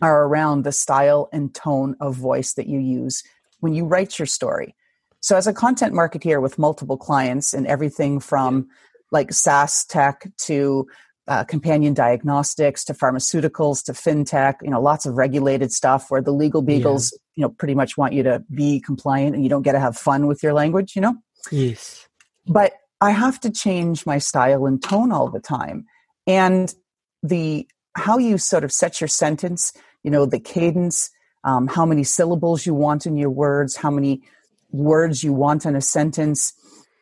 are 0.00 0.24
around 0.24 0.64
the 0.64 0.72
style 0.72 1.28
and 1.32 1.54
tone 1.54 1.94
of 2.00 2.14
voice 2.16 2.54
that 2.54 2.66
you 2.66 2.78
use 2.78 3.22
when 3.60 3.74
you 3.74 3.84
write 3.84 4.18
your 4.18 4.26
story. 4.26 4.74
So, 5.20 5.36
as 5.36 5.46
a 5.46 5.52
content 5.52 5.92
marketeer 5.92 6.40
with 6.40 6.58
multiple 6.58 6.96
clients 6.96 7.54
and 7.54 7.66
everything 7.66 8.20
from 8.20 8.68
like 9.12 9.32
SaaS 9.32 9.84
tech 9.84 10.28
to 10.42 10.86
uh, 11.28 11.44
companion 11.44 11.94
diagnostics 11.94 12.84
to 12.84 12.94
pharmaceuticals 12.94 13.82
to 13.84 13.92
fintech, 13.92 14.56
you 14.62 14.70
know, 14.70 14.80
lots 14.80 15.06
of 15.06 15.16
regulated 15.16 15.72
stuff 15.72 16.10
where 16.10 16.22
the 16.22 16.32
legal 16.32 16.62
beagles, 16.62 17.16
you 17.34 17.42
know, 17.42 17.48
pretty 17.48 17.74
much 17.74 17.96
want 17.96 18.12
you 18.12 18.22
to 18.22 18.44
be 18.54 18.80
compliant 18.80 19.34
and 19.34 19.42
you 19.42 19.50
don't 19.50 19.62
get 19.62 19.72
to 19.72 19.80
have 19.80 19.96
fun 19.96 20.26
with 20.26 20.42
your 20.42 20.52
language, 20.52 20.94
you 20.94 21.02
know? 21.02 21.16
yes 21.50 22.08
but 22.46 22.72
I 23.00 23.10
have 23.10 23.40
to 23.40 23.50
change 23.50 24.06
my 24.06 24.18
style 24.18 24.66
and 24.66 24.82
tone 24.82 25.12
all 25.12 25.28
the 25.28 25.40
time. 25.40 25.86
And 26.26 26.74
the 27.22 27.68
how 27.96 28.18
you 28.18 28.38
sort 28.38 28.64
of 28.64 28.72
set 28.72 29.00
your 29.00 29.08
sentence, 29.08 29.72
you 30.02 30.10
know, 30.10 30.26
the 30.26 30.40
cadence, 30.40 31.10
um, 31.44 31.66
how 31.66 31.86
many 31.86 32.04
syllables 32.04 32.66
you 32.66 32.74
want 32.74 33.06
in 33.06 33.16
your 33.16 33.30
words, 33.30 33.76
how 33.76 33.90
many 33.90 34.22
words 34.70 35.22
you 35.22 35.32
want 35.32 35.64
in 35.64 35.76
a 35.76 35.80
sentence. 35.80 36.52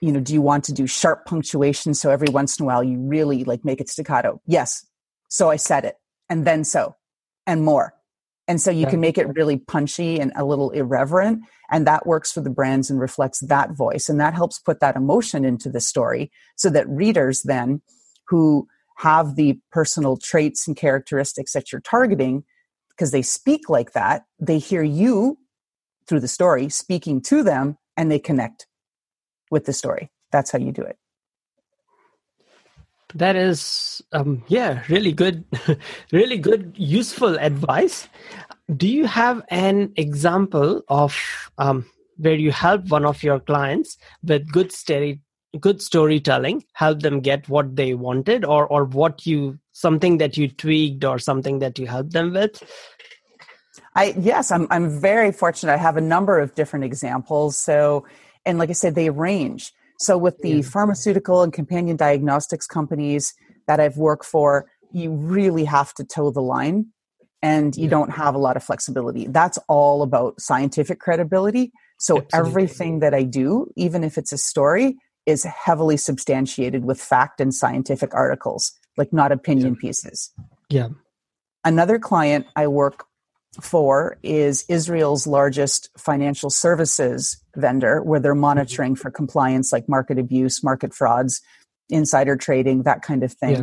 You 0.01 0.13
know, 0.13 0.21
do 0.21 0.33
you 0.33 0.43
want 0.43 0.65
to 0.65 0.73
do 0.73 0.87
sharp 0.87 1.25
punctuation 1.25 1.95
so 1.95 2.11
every 2.11 2.29
once 2.29 2.59
in 2.59 2.65
a 2.65 2.67
while 2.67 2.85
you 2.85 2.99
really 2.99 3.45
like 3.45 3.65
make 3.65 3.81
it 3.81 3.89
staccato? 3.89 4.41
Yes. 4.47 4.87
So 5.29 5.51
I 5.51 5.57
said 5.57 5.85
it, 5.85 5.97
and 6.29 6.45
then 6.45 6.65
so, 6.65 6.95
and 7.47 7.65
more. 7.65 7.95
And 8.47 8.61
so 8.61 8.71
you 8.71 8.87
can 8.87 9.01
make 9.01 9.17
it 9.17 9.35
really 9.35 9.57
punchy 9.57 10.21
and 10.21 10.31
a 10.37 10.45
little 10.45 10.71
irreverent. 10.71 11.45
And 11.71 11.87
that 11.87 12.07
works 12.07 12.31
for 12.31 12.43
the 12.43 12.51
brands 12.51 12.91
and 12.91 13.01
reflects 13.01 13.41
that 13.41 13.73
voice. 13.73 14.09
And 14.09 14.21
that 14.21 14.35
helps 14.35 14.59
put 14.59 14.81
that 14.81 14.97
emotion 14.97 15.45
into 15.45 15.71
the 15.71 15.81
story 15.81 16.31
so 16.57 16.69
that 16.71 16.89
readers 16.89 17.43
then 17.43 17.81
who 18.29 18.69
have 18.99 19.37
the 19.37 19.59
personal 19.73 20.17
traits 20.19 20.69
and 20.69 20.77
characteristics 20.77 21.53
that 21.53 21.73
you're 21.73 21.81
targeting, 21.81 22.45
because 22.91 23.13
they 23.13 23.23
speak 23.23 23.69
like 23.69 23.93
that, 23.93 24.25
they 24.39 24.59
hear 24.59 24.83
you 24.83 25.39
through 26.07 26.21
the 26.21 26.29
story 26.29 26.69
speaking 26.69 27.23
to 27.23 27.43
them 27.43 27.79
and 27.97 28.11
they 28.11 28.19
connect 28.19 28.67
with 29.51 29.65
the 29.65 29.73
story. 29.73 30.11
That's 30.33 30.51
how 30.51 30.59
you 30.59 30.71
do 30.71 30.83
it. 30.83 30.99
That 33.15 33.37
is 33.37 34.03
um 34.13 34.43
yeah 34.49 34.83
really 34.89 35.13
good 35.13 35.45
really 36.13 36.39
good 36.39 36.73
useful 36.77 37.39
advice 37.39 38.09
do 38.77 38.89
you 38.89 39.07
have 39.07 39.43
an 39.49 39.93
example 39.97 40.83
of 40.89 41.17
um 41.59 41.85
where 42.17 42.35
you 42.35 42.53
help 42.53 42.89
one 42.89 43.05
of 43.05 43.23
your 43.23 43.41
clients 43.41 43.97
with 44.23 44.51
good 44.51 44.73
story 44.73 45.21
good 45.61 45.81
storytelling 45.81 46.65
help 46.73 47.01
them 47.01 47.21
get 47.21 47.49
what 47.49 47.77
they 47.77 47.95
wanted 47.95 48.45
or 48.45 48.67
or 48.67 48.85
what 48.85 49.25
you 49.27 49.59
something 49.73 50.19
that 50.19 50.37
you 50.37 50.49
tweaked 50.49 51.05
or 51.05 51.19
something 51.19 51.61
that 51.61 51.79
you 51.79 51.87
helped 51.87 52.13
them 52.13 52.33
with 52.33 52.63
I 53.95 54.15
yes, 54.19 54.51
I'm 54.51 54.67
I'm 54.71 55.01
very 55.01 55.33
fortunate. 55.33 55.73
I 55.73 55.77
have 55.77 55.97
a 55.97 56.01
number 56.01 56.39
of 56.41 56.55
different 56.55 56.85
examples. 56.85 57.57
So, 57.57 58.07
and 58.45 58.59
like 58.59 58.71
I 58.71 58.73
said, 58.73 58.95
they 58.95 59.11
range. 59.11 59.73
So 59.99 60.19
with 60.19 60.41
the 60.43 60.57
Yeah. 60.57 60.63
pharmaceutical 60.63 61.43
and 61.43 61.53
companion 61.53 61.97
diagnostics 61.97 62.67
companies 62.67 63.35
that 63.67 63.81
I've 63.81 63.97
worked 63.97 64.25
for, 64.25 64.67
you 64.93 65.11
really 65.13 65.65
have 65.65 65.95
to 65.95 66.05
toe 66.05 66.31
the 66.31 66.43
line 66.43 66.87
and 67.43 67.77
you 67.77 67.85
Yeah. 67.85 67.91
don't 67.91 68.11
have 68.11 68.35
a 68.35 68.39
lot 68.39 68.57
of 68.57 68.63
flexibility. 68.63 69.27
That's 69.27 69.59
all 69.69 70.03
about 70.03 70.41
scientific 70.41 70.99
credibility. 71.01 71.73
So 71.99 72.19
Absolutely. 72.19 72.49
everything 72.51 72.99
that 73.01 73.15
I 73.15 73.23
do, 73.23 73.71
even 73.77 74.03
if 74.05 74.19
it's 74.19 74.33
a 74.33 74.39
story, 74.39 74.97
is 75.27 75.45
heavily 75.45 75.97
substantiated 75.97 76.85
with 76.85 77.01
fact 77.01 77.41
and 77.41 77.55
scientific 77.55 78.13
articles, 78.15 78.73
like 78.97 79.13
not 79.13 79.33
opinion 79.33 79.77
pieces. 79.77 80.33
yeah 80.69 80.89
Another 81.65 81.99
client 81.99 82.47
I 82.57 82.67
work 82.67 83.07
for 83.61 84.19
is 84.23 84.65
Israel's 84.69 85.27
largest 85.27 85.91
financial 85.99 86.51
services 86.51 87.41
vendor, 87.57 88.03
where 88.03 88.21
they're 88.21 88.33
mm-hmm. 88.33 88.41
monitoring 88.41 88.97
for 88.97 89.11
compliance 89.11 89.73
like 89.73 89.89
market 89.89 90.19
abuse, 90.19 90.63
market 90.63 90.95
frauds, 90.95 91.41
insider 91.89 92.37
trading, 92.37 92.83
that 92.83 93.03
kind 93.03 93.23
of 93.23 93.33
thing. 93.33 93.57
Yeah. 93.57 93.63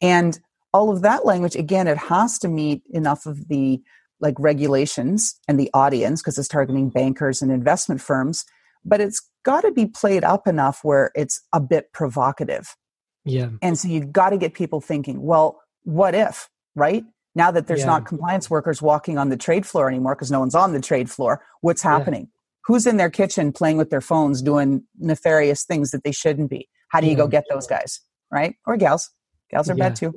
And 0.00 0.40
all 0.72 0.90
of 0.90 1.02
that 1.02 1.24
language, 1.26 1.54
again, 1.54 1.86
it 1.86 1.98
has 1.98 2.38
to 2.40 2.48
meet 2.48 2.82
enough 2.90 3.26
of 3.26 3.48
the 3.48 3.80
like 4.20 4.34
regulations 4.38 5.38
and 5.48 5.58
the 5.58 5.70
audience 5.74 6.22
because 6.22 6.38
it's 6.38 6.48
targeting 6.48 6.86
mm-hmm. 6.86 6.98
bankers 6.98 7.42
and 7.42 7.50
investment 7.50 8.00
firms, 8.00 8.44
but 8.84 9.00
it's 9.00 9.28
got 9.44 9.62
to 9.62 9.72
be 9.72 9.86
played 9.86 10.24
up 10.24 10.46
enough 10.46 10.80
where 10.82 11.10
it's 11.14 11.40
a 11.52 11.60
bit 11.60 11.92
provocative. 11.92 12.76
yeah 13.24 13.48
And 13.60 13.78
so 13.78 13.88
you've 13.88 14.12
got 14.12 14.30
to 14.30 14.38
get 14.38 14.54
people 14.54 14.80
thinking, 14.80 15.22
well, 15.22 15.60
what 15.84 16.14
if, 16.14 16.48
right? 16.74 17.04
Now 17.34 17.50
that 17.50 17.66
there's 17.66 17.80
Yeah. 17.80 17.86
not 17.86 18.06
compliance 18.06 18.50
workers 18.50 18.82
walking 18.82 19.18
on 19.18 19.28
the 19.30 19.36
trade 19.36 19.66
floor 19.66 19.88
anymore 19.88 20.14
because 20.14 20.30
no 20.30 20.40
one's 20.40 20.54
on 20.54 20.72
the 20.72 20.80
trade 20.80 21.10
floor, 21.10 21.42
what's 21.60 21.82
Yeah. 21.84 21.98
happening? 21.98 22.28
Who's 22.66 22.86
in 22.86 22.96
their 22.96 23.10
kitchen 23.10 23.52
playing 23.52 23.76
with 23.78 23.90
their 23.90 24.00
phones 24.00 24.42
doing 24.42 24.84
nefarious 24.98 25.64
things 25.64 25.90
that 25.90 26.04
they 26.04 26.12
shouldn't 26.12 26.50
be? 26.50 26.68
How 26.90 27.00
do 27.00 27.06
you 27.06 27.16
go 27.16 27.26
get 27.26 27.44
those 27.50 27.66
guys, 27.66 28.00
right? 28.30 28.54
Or 28.66 28.76
gals. 28.76 29.10
Gals 29.50 29.68
are 29.70 29.74
Yeah. 29.74 29.88
bad 29.88 29.96
too. 29.96 30.12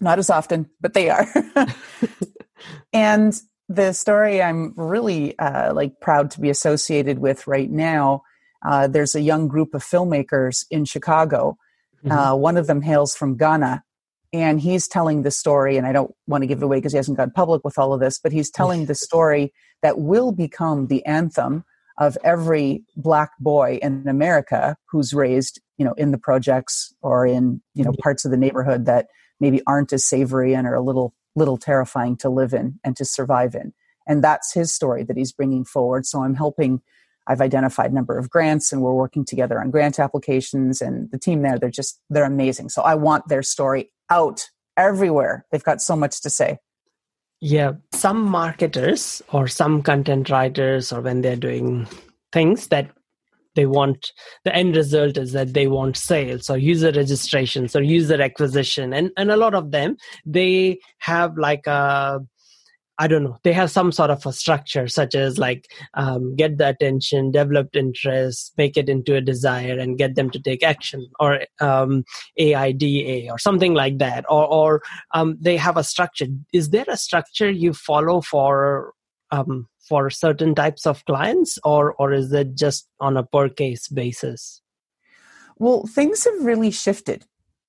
Not 0.00 0.18
as 0.18 0.30
often, 0.30 0.70
but 0.80 0.92
they 0.94 1.10
are. 1.10 1.26
and 2.92 3.40
the 3.68 3.92
story 3.92 4.42
I'm 4.42 4.74
really 4.76 5.38
uh, 5.38 5.72
like 5.74 6.00
proud 6.00 6.30
to 6.32 6.40
be 6.40 6.50
associated 6.50 7.18
with 7.18 7.46
right 7.46 7.70
now. 7.70 8.22
Uh, 8.66 8.86
there's 8.88 9.14
a 9.14 9.20
young 9.20 9.48
group 9.48 9.74
of 9.74 9.82
filmmakers 9.82 10.64
in 10.70 10.84
Chicago. 10.84 11.56
Mm-hmm. 12.04 12.12
Uh, 12.18 12.34
one 12.34 12.56
of 12.56 12.66
them 12.66 12.82
hails 12.82 13.14
from 13.14 13.36
Ghana, 13.36 13.82
and 14.32 14.60
he's 14.60 14.86
telling 14.86 15.22
the 15.22 15.30
story. 15.30 15.76
And 15.76 15.86
I 15.86 15.92
don't 15.92 16.14
want 16.26 16.42
to 16.42 16.46
give 16.46 16.58
it 16.58 16.64
away 16.64 16.78
because 16.78 16.92
he 16.92 16.96
hasn't 16.96 17.16
gone 17.16 17.30
public 17.30 17.64
with 17.64 17.78
all 17.78 17.92
of 17.92 18.00
this, 18.00 18.18
but 18.18 18.32
he's 18.32 18.50
telling 18.50 18.86
the 18.86 18.94
story 18.94 19.52
that 19.82 19.98
will 19.98 20.32
become 20.32 20.86
the 20.86 21.04
anthem 21.04 21.64
of 21.98 22.16
every 22.24 22.82
black 22.96 23.32
boy 23.40 23.78
in 23.82 24.08
America 24.08 24.76
who's 24.90 25.12
raised, 25.12 25.60
you 25.76 25.84
know, 25.84 25.92
in 25.94 26.12
the 26.12 26.18
projects 26.18 26.94
or 27.02 27.26
in 27.26 27.60
you 27.74 27.84
know 27.84 27.92
parts 28.02 28.24
of 28.24 28.30
the 28.30 28.36
neighborhood 28.36 28.86
that 28.86 29.08
maybe 29.38 29.60
aren't 29.66 29.92
as 29.92 30.06
savory 30.06 30.54
and 30.54 30.66
are 30.66 30.74
a 30.74 30.82
little 30.82 31.14
little 31.36 31.58
terrifying 31.58 32.16
to 32.16 32.28
live 32.28 32.52
in 32.52 32.78
and 32.84 32.96
to 32.96 33.04
survive 33.04 33.54
in. 33.54 33.72
And 34.06 34.24
that's 34.24 34.52
his 34.52 34.74
story 34.74 35.04
that 35.04 35.16
he's 35.16 35.32
bringing 35.32 35.64
forward. 35.64 36.06
So 36.06 36.22
I'm 36.22 36.34
helping. 36.34 36.80
I've 37.26 37.40
identified 37.40 37.92
a 37.92 37.94
number 37.94 38.18
of 38.18 38.28
grants 38.28 38.72
and 38.72 38.82
we're 38.82 38.94
working 38.94 39.24
together 39.24 39.60
on 39.60 39.70
grant 39.70 40.00
applications 40.00 40.80
and 40.80 41.08
the 41.12 41.18
team 41.18 41.42
there, 41.42 41.58
they're 41.58 41.70
just, 41.70 42.00
they're 42.10 42.24
amazing. 42.24 42.70
So 42.70 42.82
I 42.82 42.96
want 42.96 43.28
their 43.28 43.42
story 43.42 43.92
out 44.10 44.48
everywhere. 44.76 45.46
They've 45.50 45.62
got 45.62 45.80
so 45.80 45.96
much 45.96 46.20
to 46.22 46.30
say. 46.30 46.58
Yeah. 47.40 47.72
Some 47.92 48.22
marketers 48.22 49.22
or 49.32 49.48
some 49.48 49.82
content 49.82 50.28
writers, 50.28 50.92
or 50.92 51.00
when 51.00 51.22
they're 51.22 51.36
doing 51.36 51.86
things 52.32 52.68
that 52.68 52.90
they 53.56 53.66
want 53.66 54.12
the 54.44 54.54
end 54.54 54.76
result 54.76 55.16
is 55.16 55.32
that 55.32 55.54
they 55.54 55.66
want 55.66 55.96
sales 55.96 56.48
or 56.48 56.56
user 56.56 56.92
registrations 56.92 57.74
or 57.74 57.82
user 57.82 58.20
acquisition 58.22 58.92
and 58.92 59.10
and 59.16 59.30
a 59.30 59.36
lot 59.36 59.54
of 59.54 59.72
them 59.72 59.96
they 60.24 60.78
have 60.98 61.36
like 61.36 61.66
a 61.66 62.20
I 63.00 63.06
don't 63.06 63.24
know. 63.24 63.38
They 63.44 63.54
have 63.54 63.70
some 63.70 63.92
sort 63.92 64.10
of 64.10 64.26
a 64.26 64.32
structure, 64.32 64.86
such 64.86 65.14
as 65.14 65.38
like 65.38 65.72
um, 65.94 66.36
get 66.36 66.58
the 66.58 66.68
attention, 66.68 67.30
develop 67.30 67.74
interest, 67.74 68.52
make 68.58 68.76
it 68.76 68.90
into 68.90 69.16
a 69.16 69.22
desire, 69.22 69.78
and 69.78 69.96
get 69.96 70.16
them 70.16 70.28
to 70.30 70.38
take 70.38 70.62
action, 70.62 71.08
or 71.18 71.40
um, 71.60 72.04
AIDA, 72.36 73.32
or 73.32 73.38
something 73.38 73.72
like 73.72 73.96
that. 73.98 74.26
Or, 74.28 74.44
or 74.44 74.82
um, 75.14 75.38
they 75.40 75.56
have 75.56 75.78
a 75.78 75.82
structure. 75.82 76.26
Is 76.52 76.68
there 76.68 76.84
a 76.88 76.98
structure 76.98 77.50
you 77.50 77.72
follow 77.72 78.20
for 78.20 78.92
um, 79.30 79.66
for 79.88 80.10
certain 80.10 80.54
types 80.54 80.86
of 80.86 81.02
clients 81.06 81.58
or 81.64 81.94
or 81.94 82.12
is 82.12 82.30
it 82.32 82.54
just 82.54 82.86
on 83.00 83.16
a 83.16 83.24
per 83.24 83.48
case 83.48 83.88
basis 83.88 84.60
well 85.58 85.86
things 85.86 86.24
have 86.24 86.44
really 86.44 86.70
shifted 86.70 87.24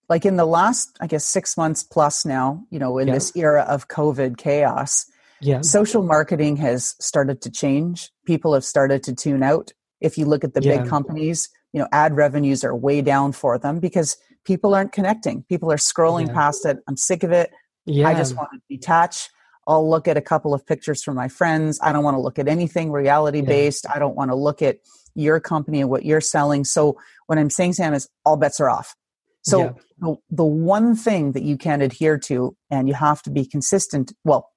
like 0.10 0.26
in 0.26 0.36
the 0.36 0.46
last 0.46 0.98
i 1.00 1.08
guess 1.08 1.26
6 1.26 1.58
months 1.58 1.84
plus 1.84 2.26
now 2.26 2.64
you 2.70 2.80
know 2.80 2.98
in 2.98 3.08
yeah. 3.08 3.14
this 3.14 3.32
era 3.36 3.64
of 3.64 3.88
covid 3.88 4.38
chaos 4.38 5.06
yeah 5.42 5.62
social 5.62 6.04
marketing 6.04 6.56
has 6.56 6.96
started 7.00 7.42
to 7.42 7.50
change 7.50 8.12
people 8.26 8.54
have 8.54 8.64
started 8.64 9.04
to 9.04 9.14
tune 9.14 9.44
out 9.44 9.72
if 10.00 10.18
you 10.18 10.26
look 10.26 10.44
at 10.44 10.54
the 10.54 10.62
yeah. 10.62 10.78
big 10.78 10.90
companies 10.90 11.50
you 11.74 11.80
know 11.80 11.88
ad 11.92 12.16
revenues 12.16 12.64
are 12.64 12.76
way 12.76 13.02
down 13.02 13.32
for 13.32 13.58
them 13.58 13.80
because 13.80 14.18
people 14.46 14.74
aren't 14.74 14.92
connecting 14.92 15.44
people 15.50 15.72
are 15.72 15.78
scrolling 15.78 16.28
yeah. 16.28 16.34
past 16.34 16.66
it 16.66 16.78
i'm 16.88 16.98
sick 16.98 17.24
of 17.24 17.32
it 17.32 17.52
yeah. 17.86 18.08
i 18.08 18.14
just 18.14 18.36
want 18.36 18.50
to 18.54 18.60
detach 18.70 19.30
I'll 19.68 19.88
look 19.88 20.08
at 20.08 20.18
a 20.18 20.22
couple 20.22 20.54
of 20.54 20.66
pictures 20.66 21.04
from 21.04 21.16
my 21.16 21.28
friends. 21.28 21.80
I 21.82 21.92
don't 21.92 22.04
want 22.04 22.16
to 22.16 22.22
look 22.22 22.40
at 22.40 22.48
anything 22.48 22.92
reality 22.92 23.42
based. 23.42 23.86
Yeah. 23.86 23.96
I 23.96 24.00
don't 24.00 24.16
want 24.16 24.32
to 24.32 24.36
look 24.36 24.62
at 24.62 24.78
your 25.14 25.40
company 25.40 25.82
and 25.82 25.90
what 25.90 26.06
you're 26.06 26.22
selling. 26.22 26.64
So 26.64 26.98
what 27.28 27.38
I'm 27.38 27.50
saying, 27.50 27.74
Sam, 27.74 27.94
is 27.94 28.10
all 28.26 28.38
bets 28.38 28.60
are 28.60 28.70
off. 28.70 28.96
So 29.44 29.60
yeah. 29.60 29.72
the, 30.00 30.16
the 30.30 30.46
one 30.46 30.96
thing 30.96 31.34
that 31.34 31.44
you 31.44 31.58
can 31.58 31.82
adhere 31.82 32.18
to 32.20 32.56
and 32.70 32.88
you 32.88 32.94
have 32.94 33.22
to 33.24 33.32
be 33.32 33.46
consistent. 33.46 34.14
Well, 34.24 34.51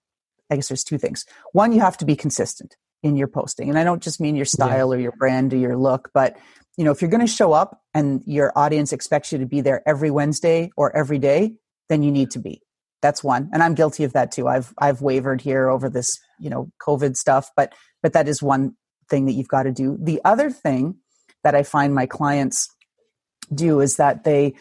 I 0.51 0.57
guess 0.57 0.69
there's 0.69 0.85
two 0.85 0.99
things. 0.99 1.25
One, 1.53 1.73
you 1.73 1.81
have 1.81 1.97
to 1.99 2.05
be 2.05 2.17
consistent 2.17 2.77
in 3.03 3.17
your 3.17 3.29
posting. 3.29 3.69
And 3.69 3.79
I 3.79 3.85
don't 3.85 4.03
just 4.03 4.21
mean 4.21 4.37
your 4.37 4.45
style 4.45 4.93
yeah. 4.93 4.97
or 4.97 5.01
your 5.01 5.13
brand 5.13 5.53
or 5.53 5.57
your 5.57 5.77
look, 5.77 6.11
but 6.15 6.37
you 6.77 6.85
know, 6.85 6.91
if 6.91 7.01
you're 7.01 7.11
going 7.11 7.21
to 7.21 7.27
show 7.27 7.53
up 7.53 7.81
and 7.93 8.23
your 8.27 8.53
audience 8.57 8.93
expects 8.93 9.31
you 9.31 9.39
to 9.39 9.47
be 9.47 9.61
there 9.61 9.83
every 9.87 10.11
Wednesday 10.11 10.71
or 10.77 10.95
every 10.97 11.19
day, 11.19 11.55
then 11.89 12.03
you 12.03 12.11
need 12.11 12.31
to 12.33 12.39
be 12.39 12.63
that's 13.05 13.23
one 13.23 13.51
and 13.53 13.63
i'm 13.63 13.75
guilty 13.75 14.03
of 14.03 14.15
that 14.15 14.33
too 14.33 14.49
i've 14.49 14.73
i've 14.79 15.03
wavered 15.03 15.43
here 15.43 15.69
over 15.69 15.91
this 15.91 16.19
you 16.41 16.49
know 16.49 16.71
covid 16.81 17.17
stuff 17.17 17.51
but 17.55 17.75
but 18.03 18.15
that 18.15 18.27
is 18.27 18.43
one 18.43 18.75
thing 19.11 19.27
that 19.27 19.33
you've 19.33 19.47
got 19.47 19.65
to 19.65 19.73
do 19.73 19.99
the 20.01 20.23
other 20.25 20.51
thing 20.51 20.97
that 21.43 21.55
i 21.55 21.63
find 21.63 21.95
my 21.95 22.07
clients 22.07 22.67
do 23.55 23.81
is 23.81 23.97
that 23.97 24.25
they 24.25 24.55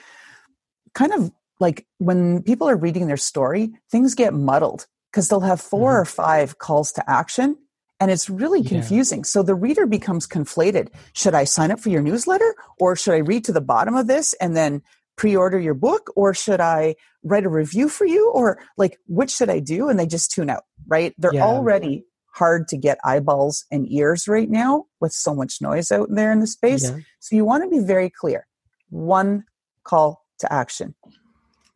kind 0.93 1.13
of 1.13 1.31
like 1.61 1.87
when 1.99 2.43
people 2.43 2.67
are 2.67 2.75
reading 2.75 3.07
their 3.07 3.15
story 3.15 3.71
things 3.89 4.13
get 4.13 4.33
muddled 4.33 4.87
because 5.13 5.29
they'll 5.29 5.41
have 5.41 5.61
4 5.61 5.79
mm-hmm. 5.91 6.01
or 6.01 6.05
five 6.05 6.57
calls 6.57 6.91
to 6.93 7.07
action 7.09 7.55
and 7.99 8.09
it's 8.11 8.29
really 8.29 8.63
confusing. 8.63 9.19
Yeah. 9.19 9.25
So 9.25 9.43
the 9.43 9.55
reader 9.55 9.85
becomes 9.85 10.27
conflated. 10.27 10.89
Should 11.13 11.35
I 11.35 11.43
sign 11.43 11.71
up 11.71 11.79
for 11.79 11.89
your 11.89 12.01
newsletter 12.01 12.55
or 12.79 12.95
should 12.95 13.13
I 13.13 13.19
read 13.19 13.45
to 13.45 13.53
the 13.53 13.61
bottom 13.61 13.95
of 13.95 14.07
this 14.07 14.33
and 14.41 14.57
then 14.57 14.81
pre-order 15.15 15.59
your 15.59 15.73
book 15.73 16.11
or 16.15 16.33
should 16.33 16.59
i 16.59 16.95
write 17.23 17.45
a 17.45 17.49
review 17.49 17.87
for 17.87 18.05
you 18.05 18.31
or 18.31 18.59
like 18.77 18.97
which 19.07 19.31
should 19.31 19.49
i 19.49 19.59
do 19.59 19.89
and 19.89 19.99
they 19.99 20.05
just 20.05 20.31
tune 20.31 20.49
out 20.49 20.63
right 20.87 21.13
they're 21.17 21.33
yeah. 21.33 21.43
already 21.43 22.03
hard 22.33 22.67
to 22.67 22.77
get 22.77 22.97
eyeballs 23.03 23.65
and 23.71 23.91
ears 23.91 24.27
right 24.27 24.49
now 24.49 24.85
with 24.99 25.11
so 25.11 25.35
much 25.35 25.61
noise 25.61 25.91
out 25.91 26.07
there 26.09 26.31
in 26.31 26.39
the 26.39 26.47
space 26.47 26.89
yeah. 26.89 26.97
so 27.19 27.35
you 27.35 27.45
want 27.45 27.63
to 27.63 27.69
be 27.69 27.85
very 27.85 28.09
clear 28.09 28.47
one 28.89 29.43
call 29.83 30.25
to 30.39 30.51
action 30.51 30.95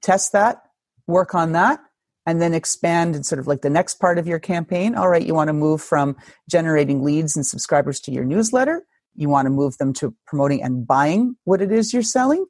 test 0.02 0.32
that 0.32 0.64
work 1.06 1.36
on 1.36 1.52
that 1.52 1.80
and 2.28 2.40
then 2.40 2.54
expand 2.54 3.16
and 3.16 3.26
sort 3.26 3.40
of 3.40 3.48
like 3.48 3.62
the 3.62 3.70
next 3.70 3.96
part 3.96 4.20
of 4.20 4.28
your 4.28 4.40
campaign 4.40 4.94
all 4.94 5.10
right 5.10 5.26
you 5.26 5.34
want 5.34 5.48
to 5.48 5.54
move 5.54 5.82
from 5.82 6.16
generating 6.48 7.04
leads 7.04 7.36
and 7.36 7.46
subscribers 7.46 8.00
to 8.00 8.12
your 8.12 8.24
newsletter 8.24 8.86
you 9.16 9.30
want 9.30 9.48
to 9.48 9.50
move 9.50 9.76
them 9.80 9.94
to 9.94 10.14
promoting 10.28 10.62
and 10.62 10.86
buying 10.86 11.36
what 11.46 11.62
it 11.62 11.72
is 11.72 11.92
you're 11.92 12.04
selling 12.04 12.46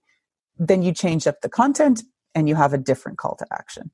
then 0.60 0.82
you 0.82 0.92
change 0.92 1.28
up 1.28 1.42
the 1.42 1.50
content 1.50 2.04
and 2.38 2.48
you 2.48 2.56
have 2.56 2.74
a 2.74 2.78
different 2.78 3.18
call 3.18 3.36
to 3.36 3.46
action. 3.52 3.92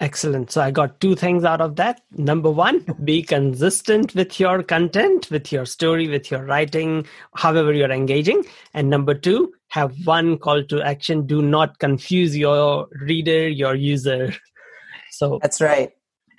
Excellent. 0.00 0.50
So 0.50 0.60
I 0.60 0.72
got 0.72 1.00
two 1.00 1.14
things 1.14 1.44
out 1.44 1.60
of 1.60 1.76
that. 1.76 2.00
Number 2.12 2.50
one, 2.50 2.84
be 3.04 3.22
consistent 3.22 4.14
with 4.14 4.40
your 4.40 4.62
content, 4.62 5.30
with 5.30 5.52
your 5.52 5.64
story, 5.64 6.08
with 6.08 6.30
your 6.30 6.44
writing, 6.44 7.06
however 7.34 7.72
you're 7.72 7.90
engaging. 7.90 8.44
And 8.74 8.90
number 8.90 9.14
two, 9.14 9.52
have 9.72 9.94
one 10.04 10.36
call 10.36 10.62
to 10.64 10.82
action. 10.82 11.26
Do 11.26 11.40
not 11.40 11.78
confuse 11.78 12.36
your 12.36 12.88
reader, 13.00 13.48
your 13.48 13.74
user. 13.74 14.34
So 15.14 15.38
that's 15.42 15.60
right. 15.60 15.90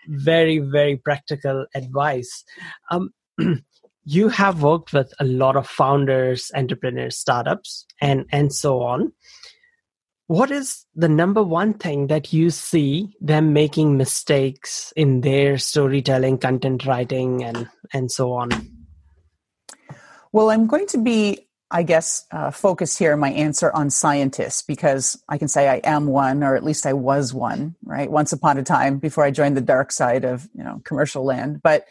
Very, 0.08 0.58
very 0.58 0.98
practical 0.98 1.68
advice. 1.76 2.44
Um, 2.90 3.14
you 4.04 4.30
have 4.30 4.64
worked 4.64 4.94
with 4.94 5.14
a 5.20 5.26
lot 5.26 5.56
of 5.56 5.68
founders 5.68 6.52
entrepreneurs 6.56 7.18
startups 7.18 7.86
and 8.02 8.26
and 8.32 8.52
so 8.52 8.82
on 8.82 9.14
what 10.28 10.52
is 10.52 10.86
the 10.96 11.08
number 11.08 11.44
one 11.44 11.74
thing 11.74 12.08
that 12.08 12.34
you 12.34 12.50
see 12.50 13.16
them 13.22 13.54
making 13.54 13.98
mistakes 13.98 14.92
in 14.96 15.22
their 15.22 15.58
storytelling 15.58 16.38
content 16.38 16.86
writing 16.86 17.44
and 17.44 17.70
and 17.94 18.12
so 18.12 18.34
on 18.34 18.50
well 20.32 20.50
i'm 20.50 20.68
going 20.68 20.88
to 20.88 20.98
be 20.98 21.48
i 21.74 21.84
guess 21.84 22.26
uh, 22.32 22.52
focus 22.52 22.98
here 22.98 23.18
my 23.18 23.32
answer 23.32 23.70
on 23.74 23.90
scientists 23.90 24.62
because 24.62 25.22
i 25.28 25.38
can 25.38 25.50
say 25.50 25.68
i 25.68 25.82
am 25.84 26.08
one 26.08 26.44
or 26.44 26.56
at 26.56 26.64
least 26.64 26.86
i 26.86 26.94
was 26.94 27.34
one 27.34 27.76
right 27.84 28.10
once 28.10 28.32
upon 28.32 28.58
a 28.58 28.64
time 28.64 28.98
before 28.98 29.26
i 29.26 29.32
joined 29.32 29.58
the 29.58 29.62
dark 29.62 29.92
side 29.92 30.24
of 30.24 30.48
you 30.56 30.64
know 30.64 30.82
commercial 30.84 31.24
land. 31.26 31.62
But 31.62 31.86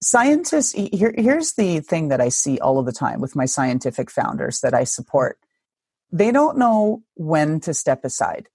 scientists 0.00 0.72
here, 0.72 1.14
here's 1.16 1.54
the 1.54 1.80
thing 1.80 2.08
that 2.08 2.20
i 2.20 2.28
see 2.28 2.58
all 2.58 2.78
of 2.78 2.86
the 2.86 2.92
time 2.92 3.20
with 3.20 3.34
my 3.34 3.46
scientific 3.46 4.10
founders 4.10 4.60
that 4.60 4.74
i 4.74 4.84
support. 4.84 5.38
They 6.12 6.30
don't 6.30 6.58
know 6.58 7.02
when 7.14 7.60
to 7.60 7.74
step 7.74 8.04
aside. 8.04 8.48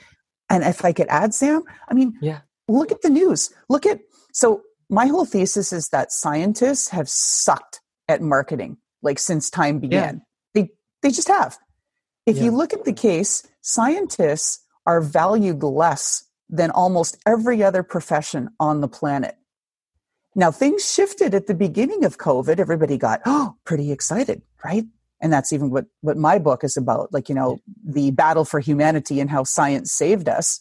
and 0.48 0.62
if 0.62 0.84
I 0.84 0.92
could 0.92 1.08
add, 1.08 1.34
Sam, 1.34 1.62
I 1.88 1.94
mean, 1.94 2.16
yeah, 2.22 2.40
look 2.68 2.92
at 2.92 3.02
the 3.02 3.10
news. 3.10 3.50
Look 3.68 3.84
at 3.84 4.00
so 4.32 4.62
my 4.88 5.06
whole 5.06 5.24
thesis 5.24 5.72
is 5.72 5.88
that 5.88 6.12
scientists 6.12 6.88
have 6.90 7.08
sucked 7.08 7.80
at 8.08 8.22
marketing 8.22 8.78
like 9.02 9.18
since 9.18 9.50
time 9.50 9.80
began. 9.80 10.22
Yeah. 10.54 10.62
They 10.62 10.70
they 11.02 11.10
just 11.10 11.28
have. 11.28 11.58
If 12.26 12.36
yeah. 12.36 12.44
you 12.44 12.50
look 12.52 12.72
at 12.72 12.84
the 12.84 12.92
case, 12.92 13.46
scientists 13.62 14.64
are 14.86 15.00
valued 15.00 15.62
less 15.62 16.24
than 16.48 16.70
almost 16.70 17.16
every 17.26 17.62
other 17.62 17.82
profession 17.82 18.50
on 18.60 18.80
the 18.80 18.88
planet. 18.88 19.36
Now, 20.34 20.50
things 20.50 20.88
shifted 20.90 21.34
at 21.34 21.46
the 21.46 21.54
beginning 21.54 22.04
of 22.04 22.18
COVID. 22.18 22.58
Everybody 22.58 22.96
got, 22.96 23.22
oh, 23.26 23.56
pretty 23.64 23.92
excited, 23.92 24.42
right? 24.64 24.84
And 25.20 25.32
that's 25.32 25.52
even 25.52 25.70
what, 25.70 25.86
what 26.00 26.16
my 26.16 26.38
book 26.38 26.62
is 26.62 26.76
about, 26.76 27.12
like, 27.12 27.28
you 27.28 27.34
know, 27.34 27.58
the 27.84 28.10
battle 28.12 28.44
for 28.44 28.60
humanity 28.60 29.20
and 29.20 29.30
how 29.30 29.44
science 29.44 29.92
saved 29.92 30.28
us. 30.28 30.60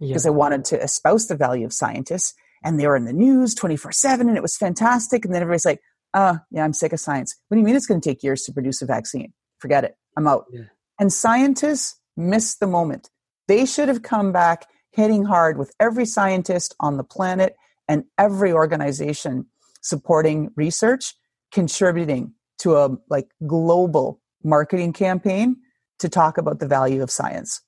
Because 0.00 0.24
yeah. 0.24 0.30
I 0.30 0.34
wanted 0.34 0.64
to 0.66 0.82
espouse 0.82 1.26
the 1.26 1.36
value 1.36 1.66
of 1.66 1.72
scientists. 1.72 2.34
And 2.64 2.78
they 2.78 2.86
were 2.86 2.96
in 2.96 3.04
the 3.04 3.12
news 3.12 3.54
24 3.54 3.92
7, 3.92 4.28
and 4.28 4.36
it 4.36 4.42
was 4.42 4.56
fantastic. 4.56 5.24
And 5.24 5.34
then 5.34 5.42
everybody's 5.42 5.64
like, 5.64 5.80
oh, 6.14 6.38
yeah, 6.50 6.64
I'm 6.64 6.72
sick 6.72 6.92
of 6.92 7.00
science. 7.00 7.36
What 7.48 7.56
do 7.56 7.60
you 7.60 7.64
mean 7.64 7.76
it's 7.76 7.86
going 7.86 8.00
to 8.00 8.08
take 8.08 8.22
years 8.22 8.42
to 8.44 8.52
produce 8.52 8.82
a 8.82 8.86
vaccine? 8.86 9.32
Forget 9.58 9.84
it. 9.84 9.96
I'm 10.16 10.26
out. 10.26 10.46
Yeah. 10.50 10.64
And 10.98 11.12
scientists 11.12 12.00
missed 12.16 12.60
the 12.60 12.66
moment. 12.66 13.10
They 13.46 13.66
should 13.66 13.88
have 13.88 14.02
come 14.02 14.32
back 14.32 14.66
hitting 14.90 15.24
hard 15.24 15.58
with 15.58 15.72
every 15.78 16.06
scientist 16.06 16.74
on 16.80 16.96
the 16.96 17.04
planet 17.04 17.54
and 17.86 18.04
every 18.18 18.52
organization 18.52 19.46
supporting 19.80 20.50
research 20.56 21.14
contributing 21.52 22.34
to 22.58 22.76
a 22.76 22.96
like 23.08 23.28
global 23.46 24.20
marketing 24.44 24.92
campaign 24.92 25.56
to 25.98 26.08
talk 26.08 26.38
about 26.38 26.60
the 26.60 26.66
value 26.66 27.02
of 27.02 27.10
science. 27.10 27.60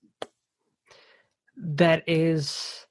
That 1.56 2.02
is 2.06 2.86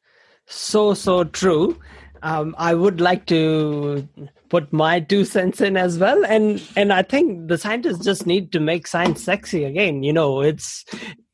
so 0.47 0.93
so 0.93 1.23
true. 1.23 1.79
Um, 2.21 2.53
i 2.57 2.73
would 2.73 2.99
like 2.99 3.27
to 3.27 4.05
put 4.49 4.73
my 4.73 4.99
two 4.99 5.23
cents 5.23 5.61
in 5.61 5.77
as 5.77 5.97
well. 5.97 6.25
And 6.25 6.61
and 6.75 6.91
i 6.91 7.01
think 7.01 7.47
the 7.47 7.57
scientists 7.57 8.03
just 8.03 8.25
need 8.25 8.51
to 8.51 8.59
make 8.59 8.87
science 8.87 9.23
sexy 9.23 9.63
again 9.63 10.03
you 10.03 10.11
know? 10.11 10.41
It's 10.41 10.83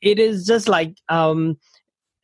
it 0.01 0.19
is 0.19 0.45
just 0.45 0.69
like 0.69 0.95
um 1.09 1.57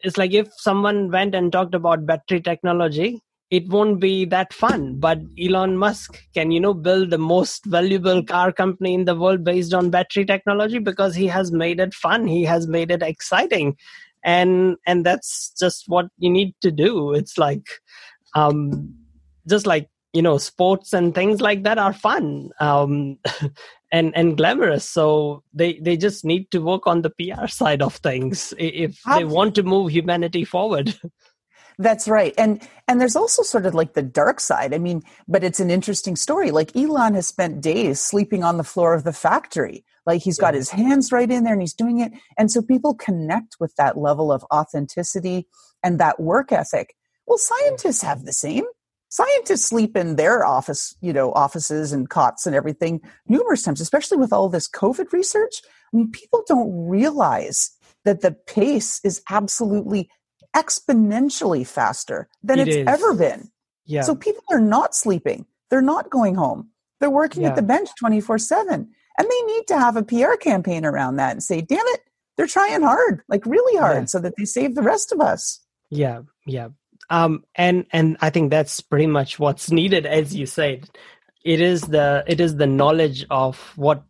it's 0.01 0.17
like 0.17 0.33
if 0.33 0.49
someone 0.57 1.09
went 1.11 1.33
and 1.33 1.51
talked 1.51 1.75
about 1.75 2.05
battery 2.05 2.41
technology 2.41 3.21
it 3.51 3.67
won't 3.67 3.99
be 3.99 4.23
that 4.25 4.53
fun. 4.53 4.97
But 4.97 5.19
elon 5.39 5.77
musk 5.77 6.17
can 6.33 6.51
you 6.51 6.59
know 6.59 6.73
build 6.73 7.09
the 7.09 7.17
most 7.17 7.65
valuable 7.65 8.23
car 8.23 8.51
company 8.53 8.93
in 8.93 9.05
the 9.05 9.15
world 9.15 9.43
based 9.43 9.73
on 9.73 9.89
battery 9.89 10.25
technology? 10.25 10.79
Because 10.79 11.13
he 11.13 11.27
has 11.27 11.51
made 11.51 11.79
it 11.79 11.93
fun. 11.93 12.27
He 12.27 12.43
has 12.45 12.67
made 12.67 12.89
it 12.89 13.03
exciting. 13.03 13.75
And 14.23 14.77
and 14.87 15.05
that's 15.05 15.53
just 15.59 15.83
what 15.87 16.07
you 16.17 16.29
need 16.29 16.55
to 16.61 16.71
do. 16.71 17.13
It's 17.13 17.37
like 17.37 17.67
um 18.35 18.95
just 19.49 19.67
like 19.67 19.89
you 20.13 20.21
know 20.21 20.37
sports 20.37 20.93
and 20.93 21.13
things 21.13 21.41
like 21.41 21.63
that 21.63 21.77
are 21.77 21.93
fun 21.93 22.51
um 22.59 23.17
and 23.91 24.15
and 24.15 24.37
glamorous. 24.37 24.85
So 24.85 25.43
they 25.53 25.73
they 25.81 25.97
just 25.97 26.23
need 26.23 26.49
to 26.51 26.59
work 26.59 26.87
on 26.87 27.01
the 27.01 27.09
pr 27.09 27.47
side 27.47 27.81
of 27.81 27.95
things 27.95 28.53
if 28.57 29.01
they 29.13 29.25
want 29.25 29.55
to 29.55 29.63
move 29.63 29.91
humanity 29.91 30.45
forward 30.45 30.97
That's 31.77 32.07
right. 32.07 32.33
And 32.37 32.61
and 32.87 32.99
there's 32.99 33.15
also 33.15 33.43
sort 33.43 33.65
of 33.65 33.73
like 33.73 33.93
the 33.93 34.01
dark 34.01 34.39
side. 34.39 34.73
I 34.73 34.77
mean, 34.77 35.01
but 35.27 35.43
it's 35.43 35.59
an 35.59 35.71
interesting 35.71 36.15
story. 36.15 36.51
Like 36.51 36.75
Elon 36.75 37.13
has 37.15 37.27
spent 37.27 37.61
days 37.61 37.99
sleeping 38.01 38.43
on 38.43 38.57
the 38.57 38.63
floor 38.63 38.93
of 38.93 39.03
the 39.03 39.13
factory. 39.13 39.85
Like 40.05 40.21
he's 40.21 40.37
got 40.37 40.53
his 40.53 40.69
hands 40.69 41.11
right 41.11 41.29
in 41.29 41.43
there 41.43 41.53
and 41.53 41.61
he's 41.61 41.73
doing 41.73 41.99
it. 41.99 42.11
And 42.37 42.51
so 42.51 42.61
people 42.61 42.95
connect 42.95 43.57
with 43.59 43.75
that 43.75 43.97
level 43.97 44.31
of 44.31 44.43
authenticity 44.53 45.47
and 45.83 45.99
that 45.99 46.19
work 46.19 46.51
ethic. 46.51 46.95
Well, 47.27 47.37
scientists 47.37 48.01
have 48.01 48.25
the 48.25 48.33
same. 48.33 48.65
Scientists 49.09 49.65
sleep 49.65 49.97
in 49.97 50.15
their 50.15 50.45
office, 50.45 50.95
you 51.01 51.11
know, 51.11 51.33
offices 51.33 51.91
and 51.91 52.09
cots 52.09 52.45
and 52.45 52.55
everything 52.55 53.01
numerous 53.27 53.61
times, 53.61 53.81
especially 53.81 54.17
with 54.17 54.31
all 54.31 54.47
this 54.47 54.69
COVID 54.69 55.11
research. 55.11 55.61
I 55.93 55.97
mean, 55.97 56.11
people 56.11 56.43
don't 56.47 56.87
realize 56.87 57.71
that 58.05 58.21
the 58.21 58.31
pace 58.31 58.99
is 59.03 59.21
absolutely 59.29 60.09
exponentially 60.55 61.65
faster 61.65 62.27
than 62.43 62.59
it 62.59 62.67
it's 62.67 62.77
is. 62.77 62.87
ever 62.87 63.13
been. 63.13 63.49
Yeah. 63.85 64.01
So 64.01 64.15
people 64.15 64.43
are 64.51 64.59
not 64.59 64.95
sleeping. 64.95 65.45
They're 65.69 65.81
not 65.81 66.09
going 66.09 66.35
home. 66.35 66.69
They're 66.99 67.09
working 67.09 67.43
yeah. 67.43 67.49
at 67.49 67.55
the 67.55 67.61
bench 67.61 67.89
24 67.99 68.37
7. 68.37 68.87
And 69.17 69.29
they 69.29 69.41
need 69.53 69.67
to 69.67 69.79
have 69.79 69.97
a 69.97 70.03
PR 70.03 70.35
campaign 70.35 70.85
around 70.85 71.17
that 71.17 71.31
and 71.31 71.43
say, 71.43 71.61
damn 71.61 71.85
it, 71.87 72.01
they're 72.37 72.47
trying 72.47 72.81
hard, 72.81 73.21
like 73.27 73.45
really 73.45 73.77
hard, 73.77 73.97
yeah. 73.97 74.05
so 74.05 74.19
that 74.19 74.33
they 74.37 74.45
save 74.45 74.75
the 74.75 74.81
rest 74.81 75.11
of 75.11 75.19
us. 75.19 75.59
Yeah, 75.89 76.21
yeah. 76.45 76.69
Um, 77.09 77.43
and 77.55 77.85
and 77.91 78.17
I 78.21 78.29
think 78.29 78.49
that's 78.49 78.79
pretty 78.79 79.07
much 79.07 79.37
what's 79.37 79.69
needed, 79.79 80.05
as 80.05 80.33
you 80.33 80.45
said. 80.45 80.89
It 81.43 81.59
is 81.59 81.81
the 81.81 82.23
it 82.27 82.39
is 82.39 82.55
the 82.55 82.67
knowledge 82.67 83.25
of 83.29 83.57
what 83.75 84.03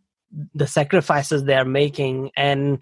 the 0.53 0.67
sacrifices 0.67 1.43
they 1.43 1.55
are 1.55 1.65
making 1.65 2.31
and 2.37 2.81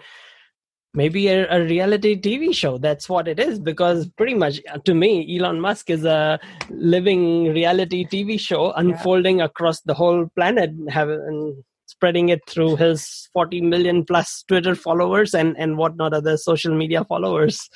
maybe 0.93 1.28
a, 1.28 1.47
a, 1.49 1.63
reality 1.63 2.19
tv 2.19 2.54
show. 2.54 2.78
That's 2.78 3.08
what 3.08 3.28
it 3.28 3.39
is 3.39 3.60
because 3.60 4.08
pretty 4.10 4.34
much 4.34 4.60
uh, 4.71 4.80
to 4.86 4.93
me 4.93 5.38
elon 5.38 5.60
musk 5.60 5.89
is 5.89 6.04
a 6.06 6.39
living 6.69 7.54
reality 7.54 8.06
tv 8.06 8.39
show 8.39 8.71
unfolding 8.71 9.39
yeah. 9.39 9.45
across 9.45 9.82
the 9.82 9.93
whole 9.93 10.28
planet 10.36 10.71
having 10.89 11.63
spreading 11.86 12.30
it 12.30 12.41
through 12.47 12.75
his 12.75 13.30
40 13.34 13.62
million 13.62 14.06
plus 14.06 14.43
twitter 14.47 14.75
followers 14.75 15.34
and 15.34 15.56
and 15.58 15.78
whatnot 15.78 16.13
other 16.13 16.38
social 16.38 16.75
media 16.75 17.04
followers. 17.06 17.69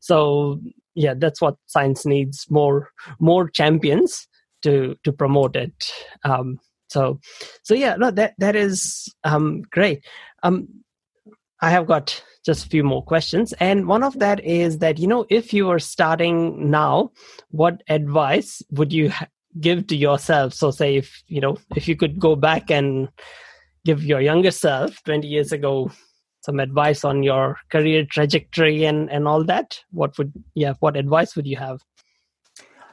So 0.00 0.60
yeah 0.94 1.14
that's 1.16 1.40
what 1.40 1.56
science 1.66 2.04
needs 2.04 2.46
more 2.50 2.90
more 3.18 3.48
champions 3.48 4.26
to 4.62 4.96
to 5.04 5.12
promote 5.12 5.56
it. 5.56 5.92
Um 6.24 6.58
so 6.88 7.20
so 7.62 7.74
yeah 7.74 7.96
no 7.96 8.10
that 8.10 8.34
that 8.38 8.56
is 8.56 9.12
um 9.24 9.62
great. 9.70 10.04
Um 10.42 10.68
i 11.60 11.70
have 11.70 11.86
got 11.86 12.22
just 12.48 12.64
a 12.64 12.68
few 12.70 12.82
more 12.82 13.02
questions. 13.02 13.52
And 13.60 13.86
one 13.86 14.02
of 14.02 14.18
that 14.20 14.42
is 14.42 14.78
that, 14.78 14.98
you 14.98 15.06
know, 15.06 15.26
if 15.28 15.52
you 15.52 15.68
are 15.68 15.78
starting 15.78 16.70
now, 16.70 17.12
what 17.50 17.82
advice 17.90 18.62
would 18.70 18.90
you 18.90 19.12
give 19.60 19.86
to 19.88 19.96
yourself? 19.96 20.54
So, 20.54 20.70
say, 20.70 20.96
if, 20.96 21.22
you 21.26 21.42
know, 21.42 21.58
if 21.76 21.86
you 21.88 21.94
could 21.94 22.18
go 22.18 22.36
back 22.36 22.70
and 22.70 23.08
give 23.84 24.02
your 24.02 24.22
younger 24.22 24.50
self 24.50 25.02
20 25.04 25.28
years 25.28 25.52
ago 25.52 25.90
some 26.40 26.58
advice 26.58 27.04
on 27.04 27.22
your 27.22 27.58
career 27.70 28.06
trajectory 28.10 28.84
and, 28.84 29.10
and 29.10 29.28
all 29.28 29.44
that, 29.44 29.80
what 29.90 30.16
would, 30.16 30.32
yeah, 30.54 30.72
what 30.80 30.96
advice 30.96 31.36
would 31.36 31.46
you 31.46 31.56
have? 31.56 31.80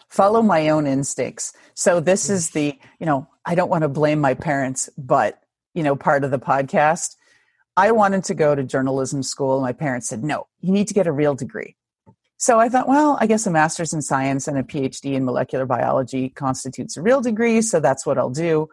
Follow 0.09 0.41
my 0.41 0.67
own 0.67 0.85
instincts. 0.85 1.53
So, 1.75 2.01
this 2.01 2.27
mm. 2.27 2.31
is 2.31 2.49
the, 2.49 2.77
you 2.99 3.05
know, 3.05 3.27
I 3.45 3.55
don't 3.55 3.69
want 3.69 3.83
to 3.83 3.89
blame 3.89 4.19
my 4.19 4.33
parents, 4.33 4.89
but, 4.97 5.39
you 5.73 5.83
know, 5.83 5.95
part 5.95 6.25
of 6.25 6.31
the 6.31 6.39
podcast 6.39 7.15
I 7.77 7.91
wanted 7.91 8.23
to 8.25 8.33
go 8.33 8.55
to 8.55 8.63
journalism 8.63 9.21
school. 9.23 9.61
My 9.61 9.73
parents 9.73 10.07
said, 10.07 10.23
no, 10.23 10.47
you 10.61 10.71
need 10.71 10.87
to 10.87 10.93
get 10.93 11.07
a 11.07 11.11
real 11.11 11.35
degree. 11.35 11.75
So 12.37 12.59
I 12.59 12.69
thought, 12.69 12.87
well, 12.87 13.17
I 13.19 13.27
guess 13.27 13.47
a 13.47 13.51
master's 13.51 13.93
in 13.93 14.01
science 14.01 14.47
and 14.47 14.57
a 14.57 14.63
PhD 14.63 15.13
in 15.13 15.25
molecular 15.25 15.65
biology 15.65 16.29
constitutes 16.29 16.97
a 16.97 17.01
real 17.01 17.21
degree, 17.21 17.61
so 17.61 17.79
that's 17.79 18.05
what 18.05 18.17
I'll 18.17 18.29
do. 18.29 18.69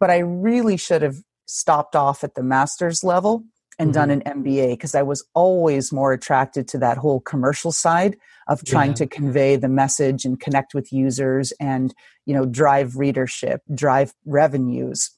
But 0.00 0.10
I 0.10 0.18
really 0.18 0.76
should 0.76 1.02
have 1.02 1.16
stopped 1.46 1.94
off 1.94 2.24
at 2.24 2.34
the 2.34 2.42
master's 2.42 3.04
level 3.04 3.44
and 3.78 3.90
mm-hmm. 3.90 3.92
done 3.92 4.10
an 4.10 4.42
MBA 4.42 4.70
because 4.70 4.94
I 4.94 5.02
was 5.02 5.24
always 5.34 5.92
more 5.92 6.12
attracted 6.12 6.68
to 6.68 6.78
that 6.78 6.98
whole 6.98 7.20
commercial 7.20 7.72
side 7.72 8.16
of 8.48 8.64
trying 8.64 8.90
yeah. 8.90 8.96
to 8.96 9.06
convey 9.06 9.56
the 9.56 9.68
message 9.68 10.24
and 10.24 10.40
connect 10.40 10.74
with 10.74 10.92
users 10.92 11.52
and, 11.60 11.94
you 12.26 12.34
know, 12.34 12.46
drive 12.46 12.96
readership, 12.96 13.62
drive 13.74 14.14
revenues 14.24 15.10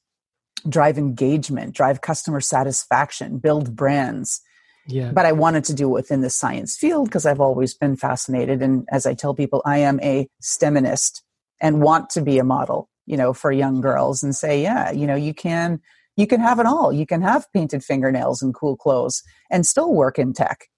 drive 0.68 0.98
engagement, 0.98 1.74
drive 1.74 2.00
customer 2.00 2.40
satisfaction, 2.40 3.38
build 3.38 3.76
brands. 3.76 4.40
Yeah. 4.86 5.12
But 5.12 5.26
I 5.26 5.32
wanted 5.32 5.64
to 5.64 5.74
do 5.74 5.88
it 5.88 5.92
within 5.92 6.20
the 6.20 6.30
science 6.30 6.76
field 6.76 7.08
because 7.08 7.24
I've 7.24 7.40
always 7.40 7.74
been 7.74 7.96
fascinated. 7.96 8.62
And 8.62 8.86
as 8.90 9.06
I 9.06 9.14
tell 9.14 9.34
people, 9.34 9.62
I 9.64 9.78
am 9.78 9.98
a 10.00 10.28
STEMinist 10.42 11.22
and 11.60 11.80
want 11.80 12.10
to 12.10 12.20
be 12.20 12.38
a 12.38 12.44
model, 12.44 12.90
you 13.06 13.16
know, 13.16 13.32
for 13.32 13.50
young 13.50 13.80
girls 13.80 14.22
and 14.22 14.34
say, 14.34 14.62
yeah, 14.62 14.90
you 14.90 15.06
know, 15.06 15.14
you 15.14 15.32
can 15.32 15.80
you 16.16 16.26
can 16.26 16.40
have 16.40 16.60
it 16.60 16.66
all. 16.66 16.92
You 16.92 17.06
can 17.06 17.22
have 17.22 17.50
painted 17.52 17.82
fingernails 17.82 18.40
and 18.40 18.54
cool 18.54 18.76
clothes 18.76 19.22
and 19.50 19.66
still 19.66 19.92
work 19.92 20.18
in 20.18 20.32
tech. 20.32 20.68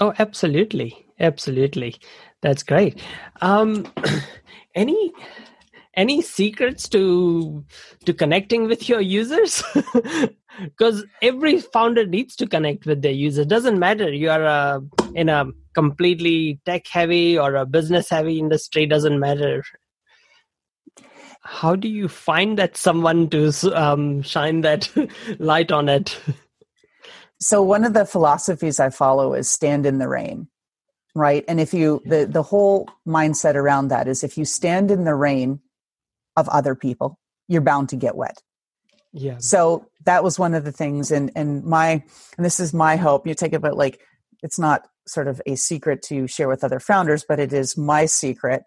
Oh, 0.00 0.14
absolutely. 0.18 1.06
Absolutely. 1.20 1.96
That's 2.42 2.62
great. 2.62 3.02
Um 3.40 3.86
any 4.74 5.12
any 5.94 6.22
secrets 6.22 6.88
to 6.90 7.64
to 8.04 8.12
connecting 8.12 8.66
with 8.66 8.88
your 8.88 9.00
users? 9.00 9.62
Because 10.60 11.02
every 11.22 11.60
founder 11.60 12.04
needs 12.04 12.36
to 12.36 12.46
connect 12.46 12.84
with 12.84 13.00
their 13.00 13.12
users 13.12 13.46
doesn't 13.46 13.78
matter. 13.78 14.12
You 14.12 14.28
are 14.28 14.44
uh, 14.44 14.80
in 15.14 15.30
a 15.30 15.46
completely 15.72 16.60
tech 16.66 16.86
heavy 16.86 17.38
or 17.38 17.54
a 17.54 17.64
business 17.64 18.10
heavy 18.10 18.38
industry 18.38 18.84
doesn't 18.84 19.18
matter. 19.18 19.64
How 21.40 21.74
do 21.74 21.88
you 21.88 22.06
find 22.06 22.58
that 22.58 22.76
someone 22.76 23.30
to 23.30 23.50
um, 23.74 24.20
shine 24.20 24.60
that 24.60 24.90
light 25.38 25.72
on 25.72 25.88
it? 25.88 26.20
So 27.40 27.62
one 27.62 27.84
of 27.84 27.94
the 27.94 28.04
philosophies 28.04 28.78
i 28.78 28.90
follow 28.90 29.32
is 29.32 29.48
stand 29.48 29.86
in 29.86 29.98
the 29.98 30.06
rain 30.08 30.48
right? 31.14 31.44
And 31.48 31.60
if 31.60 31.74
you 31.74 32.02
the 32.04 32.26
the 32.26 32.42
whole 32.42 32.88
mindset 33.06 33.54
around 33.54 33.88
that 33.88 34.08
is 34.08 34.24
if 34.24 34.38
you 34.38 34.44
stand 34.44 34.90
in 34.90 35.04
the 35.04 35.14
rain 35.14 35.60
of 36.36 36.48
other 36.48 36.74
people. 36.74 37.18
You're 37.48 37.60
bound 37.60 37.88
to 37.90 37.96
get 37.96 38.16
wet. 38.16 38.38
Yeah. 39.12 39.36
So 39.38 39.86
that 40.04 40.24
was 40.24 40.38
one 40.38 40.54
of 40.54 40.64
the 40.64 40.72
things 40.72 41.10
and 41.10 41.30
and 41.36 41.64
my 41.64 42.02
and 42.36 42.44
this 42.44 42.60
is 42.60 42.72
my 42.72 42.96
hope. 42.96 43.26
You 43.26 43.34
take 43.34 43.52
it 43.52 43.60
but 43.60 43.76
like 43.76 44.00
it's 44.42 44.58
not 44.58 44.86
sort 45.06 45.28
of 45.28 45.42
a 45.46 45.56
secret 45.56 46.02
to 46.02 46.26
share 46.26 46.48
with 46.48 46.64
other 46.64 46.80
founders 46.80 47.24
but 47.28 47.38
it 47.38 47.52
is 47.52 47.76
my 47.76 48.06
secret. 48.06 48.62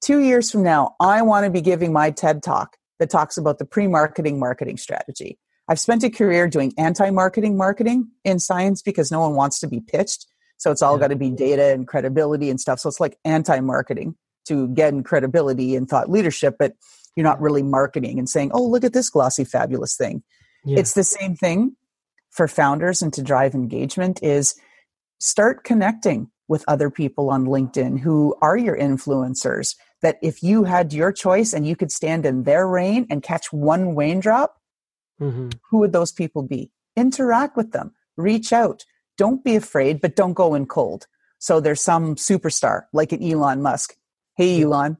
Two 0.00 0.18
years 0.18 0.50
from 0.50 0.62
now 0.62 0.96
i 0.98 1.22
want 1.22 1.44
to 1.44 1.50
be 1.50 1.60
giving 1.60 1.92
my 1.92 2.10
ted 2.10 2.42
talk 2.42 2.76
that 2.98 3.10
talks 3.10 3.36
about 3.36 3.58
the 3.58 3.64
pre-marketing 3.64 4.38
marketing 4.38 4.76
strategy. 4.76 5.38
I've 5.68 5.80
spent 5.80 6.04
a 6.04 6.10
career 6.10 6.48
doing 6.48 6.72
anti-marketing 6.78 7.56
marketing 7.56 8.08
in 8.24 8.38
science 8.38 8.82
because 8.82 9.10
no 9.10 9.20
one 9.20 9.34
wants 9.34 9.58
to 9.60 9.68
be 9.68 9.80
pitched. 9.80 10.26
So 10.58 10.70
it's 10.70 10.82
all 10.82 10.96
yeah. 10.96 11.00
got 11.00 11.08
to 11.08 11.16
be 11.16 11.30
data 11.30 11.72
and 11.72 11.86
credibility 11.86 12.48
and 12.48 12.60
stuff. 12.60 12.78
So 12.78 12.88
it's 12.88 13.00
like 13.00 13.18
anti 13.24 13.58
marketing 13.60 14.14
to 14.46 14.68
get 14.68 14.94
credibility 15.04 15.74
and 15.74 15.88
thought 15.88 16.10
leadership, 16.10 16.56
but 16.58 16.74
you're 17.16 17.24
not 17.24 17.40
really 17.40 17.62
marketing 17.62 18.18
and 18.18 18.28
saying, 18.28 18.50
oh, 18.54 18.64
look 18.64 18.84
at 18.84 18.92
this 18.92 19.10
glossy, 19.10 19.44
fabulous 19.44 19.96
thing. 19.96 20.22
Yeah. 20.64 20.78
It's 20.78 20.94
the 20.94 21.04
same 21.04 21.36
thing 21.36 21.76
for 22.30 22.48
founders 22.48 23.02
and 23.02 23.12
to 23.12 23.22
drive 23.22 23.54
engagement 23.54 24.22
is 24.22 24.54
start 25.20 25.64
connecting 25.64 26.30
with 26.48 26.64
other 26.66 26.90
people 26.90 27.30
on 27.30 27.46
LinkedIn 27.46 28.00
who 28.00 28.34
are 28.42 28.56
your 28.56 28.76
influencers. 28.76 29.76
That 30.00 30.18
if 30.20 30.42
you 30.42 30.64
had 30.64 30.92
your 30.92 31.12
choice 31.12 31.52
and 31.52 31.66
you 31.66 31.76
could 31.76 31.92
stand 31.92 32.26
in 32.26 32.42
their 32.42 32.66
rain 32.66 33.06
and 33.08 33.22
catch 33.22 33.52
one 33.52 33.94
raindrop, 33.94 34.56
mm-hmm. 35.20 35.50
who 35.70 35.78
would 35.78 35.92
those 35.92 36.10
people 36.10 36.42
be? 36.42 36.72
Interact 36.96 37.56
with 37.56 37.70
them, 37.70 37.92
reach 38.16 38.52
out, 38.52 38.84
don't 39.16 39.44
be 39.44 39.54
afraid, 39.54 40.00
but 40.00 40.16
don't 40.16 40.34
go 40.34 40.54
in 40.54 40.66
cold. 40.66 41.06
So 41.38 41.60
there's 41.60 41.80
some 41.80 42.16
superstar 42.16 42.82
like 42.92 43.12
an 43.12 43.22
Elon 43.22 43.62
Musk. 43.62 43.94
Hey, 44.36 44.62
Elon, 44.62 44.96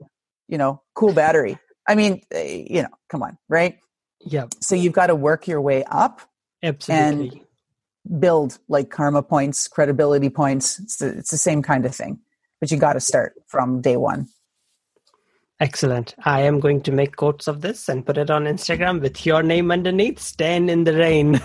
you 0.48 0.58
know, 0.58 0.82
cool 0.94 1.12
battery. 1.12 1.58
I 1.88 1.94
mean, 1.94 2.22
eh, 2.30 2.64
you 2.68 2.82
know, 2.82 2.88
come 3.08 3.22
on, 3.22 3.38
right? 3.48 3.78
Yeah. 4.20 4.46
So 4.60 4.74
you've 4.74 4.92
got 4.92 5.08
to 5.08 5.14
work 5.14 5.46
your 5.48 5.60
way 5.60 5.84
up. 5.84 6.20
Absolutely. 6.62 7.28
And 7.28 8.20
build 8.20 8.58
like 8.68 8.90
karma 8.90 9.22
points, 9.22 9.68
credibility 9.68 10.30
points. 10.30 10.78
It's 10.78 10.96
the, 10.96 11.08
it's 11.18 11.30
the 11.30 11.38
same 11.38 11.62
kind 11.62 11.86
of 11.86 11.94
thing, 11.94 12.20
but 12.60 12.70
you 12.70 12.78
got 12.78 12.94
to 12.94 13.00
start 13.00 13.34
from 13.48 13.80
day 13.80 13.96
one. 13.96 14.28
Excellent. 15.62 16.16
I 16.24 16.40
am 16.40 16.58
going 16.58 16.80
to 16.80 16.90
make 16.90 17.14
quotes 17.14 17.46
of 17.46 17.60
this 17.60 17.88
and 17.88 18.04
put 18.04 18.18
it 18.18 18.30
on 18.30 18.46
Instagram 18.46 19.00
with 19.00 19.24
your 19.24 19.44
name 19.44 19.70
underneath. 19.70 20.18
Stand 20.18 20.68
in 20.68 20.82
the 20.82 20.92
rain. 20.92 21.40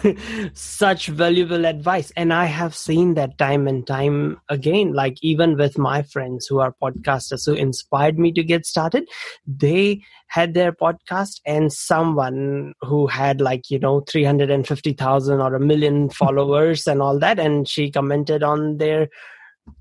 Such 0.56 1.06
valuable 1.06 1.67
advice. 1.67 2.12
And 2.17 2.34
I 2.34 2.45
have 2.45 2.73
seen 2.73 3.13
that 3.13 3.38
time 3.38 3.67
and 3.67 3.86
time 3.86 4.41
again. 4.49 4.93
Like 4.93 5.19
even 5.21 5.56
with 5.56 5.77
my 5.77 6.01
friends 6.01 6.47
who 6.47 6.58
are 6.58 6.73
podcasters 6.82 7.45
who 7.45 7.53
inspired 7.53 8.17
me 8.17 8.32
to 8.32 8.43
get 8.43 8.65
started, 8.65 9.08
they 9.45 10.01
had 10.30 10.56
their 10.56 10.71
podcast 10.71 11.39
and 11.45 11.71
someone 11.71 12.73
who 12.82 13.06
had 13.06 13.39
like, 13.39 13.69
you 13.69 13.77
know, 13.77 13.99
350,000 13.99 15.41
or 15.41 15.53
a 15.53 15.60
million 15.60 16.10
followers 16.10 16.88
and 16.88 17.03
all 17.03 17.19
that. 17.19 17.38
And 17.38 17.67
she 17.67 17.91
commented 17.91 18.41
on 18.41 18.77
their 18.80 19.10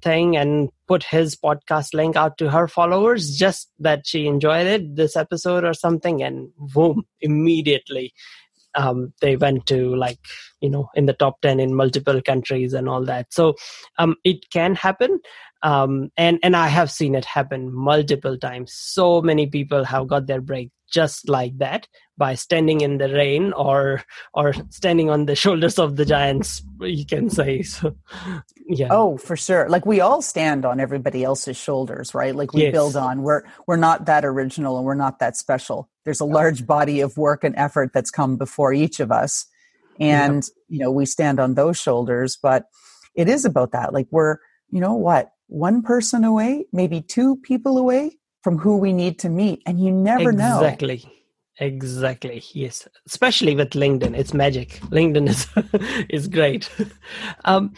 thing 0.03 0.37
and 0.37 0.68
put 0.87 1.03
his 1.03 1.37
podcast 1.37 1.94
link 1.94 2.16
out 2.16 2.38
to 2.38 2.51
her 2.51 2.68
followers 2.68 3.37
just 3.37 3.70
that 3.79 4.07
she 4.07 4.27
enjoyed 4.27 4.66
it 4.66 4.96
this 4.96 5.16
episode 5.16 5.64
or 5.64 5.75
something 5.75 6.22
and 6.22 6.49
boom 6.59 7.05
immediately 7.20 8.12
um, 8.77 9.12
they 9.20 9.37
went 9.37 9.66
to 9.66 9.96
like 9.96 10.18
you 10.61 10.70
know 10.70 10.88
in 10.94 11.07
the 11.07 11.12
top 11.12 11.40
10 11.40 11.61
in 11.61 11.75
multiple 11.75 12.20
countries 12.20 12.75
and 12.75 12.88
all 12.88 13.05
that. 13.05 13.33
So 13.33 13.55
um, 13.99 14.16
it 14.22 14.51
can 14.51 14.75
happen 14.75 15.20
um, 15.62 16.11
and 16.16 16.38
and 16.42 16.55
i 16.55 16.68
have 16.68 16.90
seen 16.90 17.14
it 17.14 17.25
happen 17.25 17.72
multiple 17.72 18.38
times. 18.38 18.72
So 18.72 19.22
many 19.22 19.46
people 19.46 19.85
have 19.85 20.07
got 20.07 20.27
their 20.27 20.40
break 20.40 20.70
just 20.90 21.29
like 21.29 21.59
that 21.59 21.88
by 22.18 22.35
standing 22.35 22.81
in 22.81 22.99
the 22.99 23.09
rain 23.09 23.53
or 23.53 24.03
or 24.35 24.55
standing 24.70 25.11
on 25.11 25.27
the 25.27 25.37
shoulders 25.42 25.79
of 25.79 25.96
the 25.96 26.05
giants 26.05 26.62
you 26.81 27.05
can 27.05 27.29
say 27.29 27.62
so 27.62 27.94
yeah. 28.68 28.88
Oh 28.90 29.16
for 29.16 29.37
sure. 29.37 29.68
Like 29.68 29.87
we 29.87 30.01
all 30.01 30.20
stand 30.20 30.64
on 30.64 30.81
everybody 30.81 31.22
else's 31.22 31.57
shoulders 31.57 32.14
right? 32.14 32.35
Like 32.35 32.53
we 32.53 32.62
yes. 32.62 32.72
build 32.72 32.96
on. 32.96 33.22
We're 33.22 33.42
we're 33.66 33.77
not 33.77 34.07
that 34.07 34.25
original 34.25 34.77
and 34.77 34.85
we're 34.85 34.94
not 34.94 35.20
that 35.20 35.37
special. 35.37 35.88
There's 36.05 36.20
a 36.20 36.25
large 36.25 36.66
body 36.66 37.01
of 37.01 37.16
work 37.16 37.44
and 37.44 37.55
effort 37.57 37.92
that's 37.94 38.11
come 38.11 38.37
before 38.37 38.72
each 38.72 38.99
of 38.99 39.12
us. 39.12 39.46
And 40.01 40.44
you 40.68 40.81
know 40.81 40.90
we 40.90 41.07
stand 41.07 41.38
on 41.38 41.55
those 41.55 41.79
shoulders 41.79 42.37
but 42.42 42.64
it 43.14 43.29
is 43.29 43.44
about 43.44 43.72
that. 43.72 43.92
Like 43.92 44.09
we're 44.11 44.38
you 44.70 44.81
know 44.81 44.94
what 44.94 45.31
one 45.46 45.81
person 45.83 46.25
away 46.25 46.66
maybe 46.72 47.01
two 47.01 47.37
people 47.37 47.79
away 47.79 48.18
from 48.46 48.59
who 48.59 48.76
we 48.76 48.92
need 48.92 49.18
to 49.18 49.28
meet 49.28 49.61
and 49.66 49.80
you 49.80 49.90
never 49.90 50.30
exactly. 50.30 50.38
know. 50.38 50.61
Exactly. 50.61 51.12
Exactly. 51.59 52.44
Yes. 52.52 52.87
Especially 53.04 53.56
with 53.56 53.70
linkedin. 53.70 54.16
It's 54.16 54.32
magic. 54.32 54.78
Linkedin 54.96 55.28
is 55.28 55.48
is 56.16 56.28
great. 56.28 56.70
Um 57.44 57.74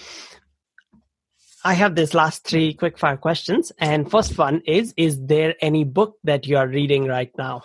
i 1.64 1.72
have 1.72 1.94
this 1.94 2.12
last 2.12 2.44
three 2.44 2.74
quick 2.74 2.98
fire 2.98 3.16
questions 3.16 3.72
and 3.78 4.11
first 4.11 4.37
one 4.37 4.61
is 4.66 4.92
is 5.07 5.14
there 5.33 5.54
any 5.62 5.85
book 5.85 6.18
that 6.22 6.46
you 6.46 6.59
are 6.59 6.68
reading 6.68 7.07
right 7.07 7.33
now? 7.38 7.62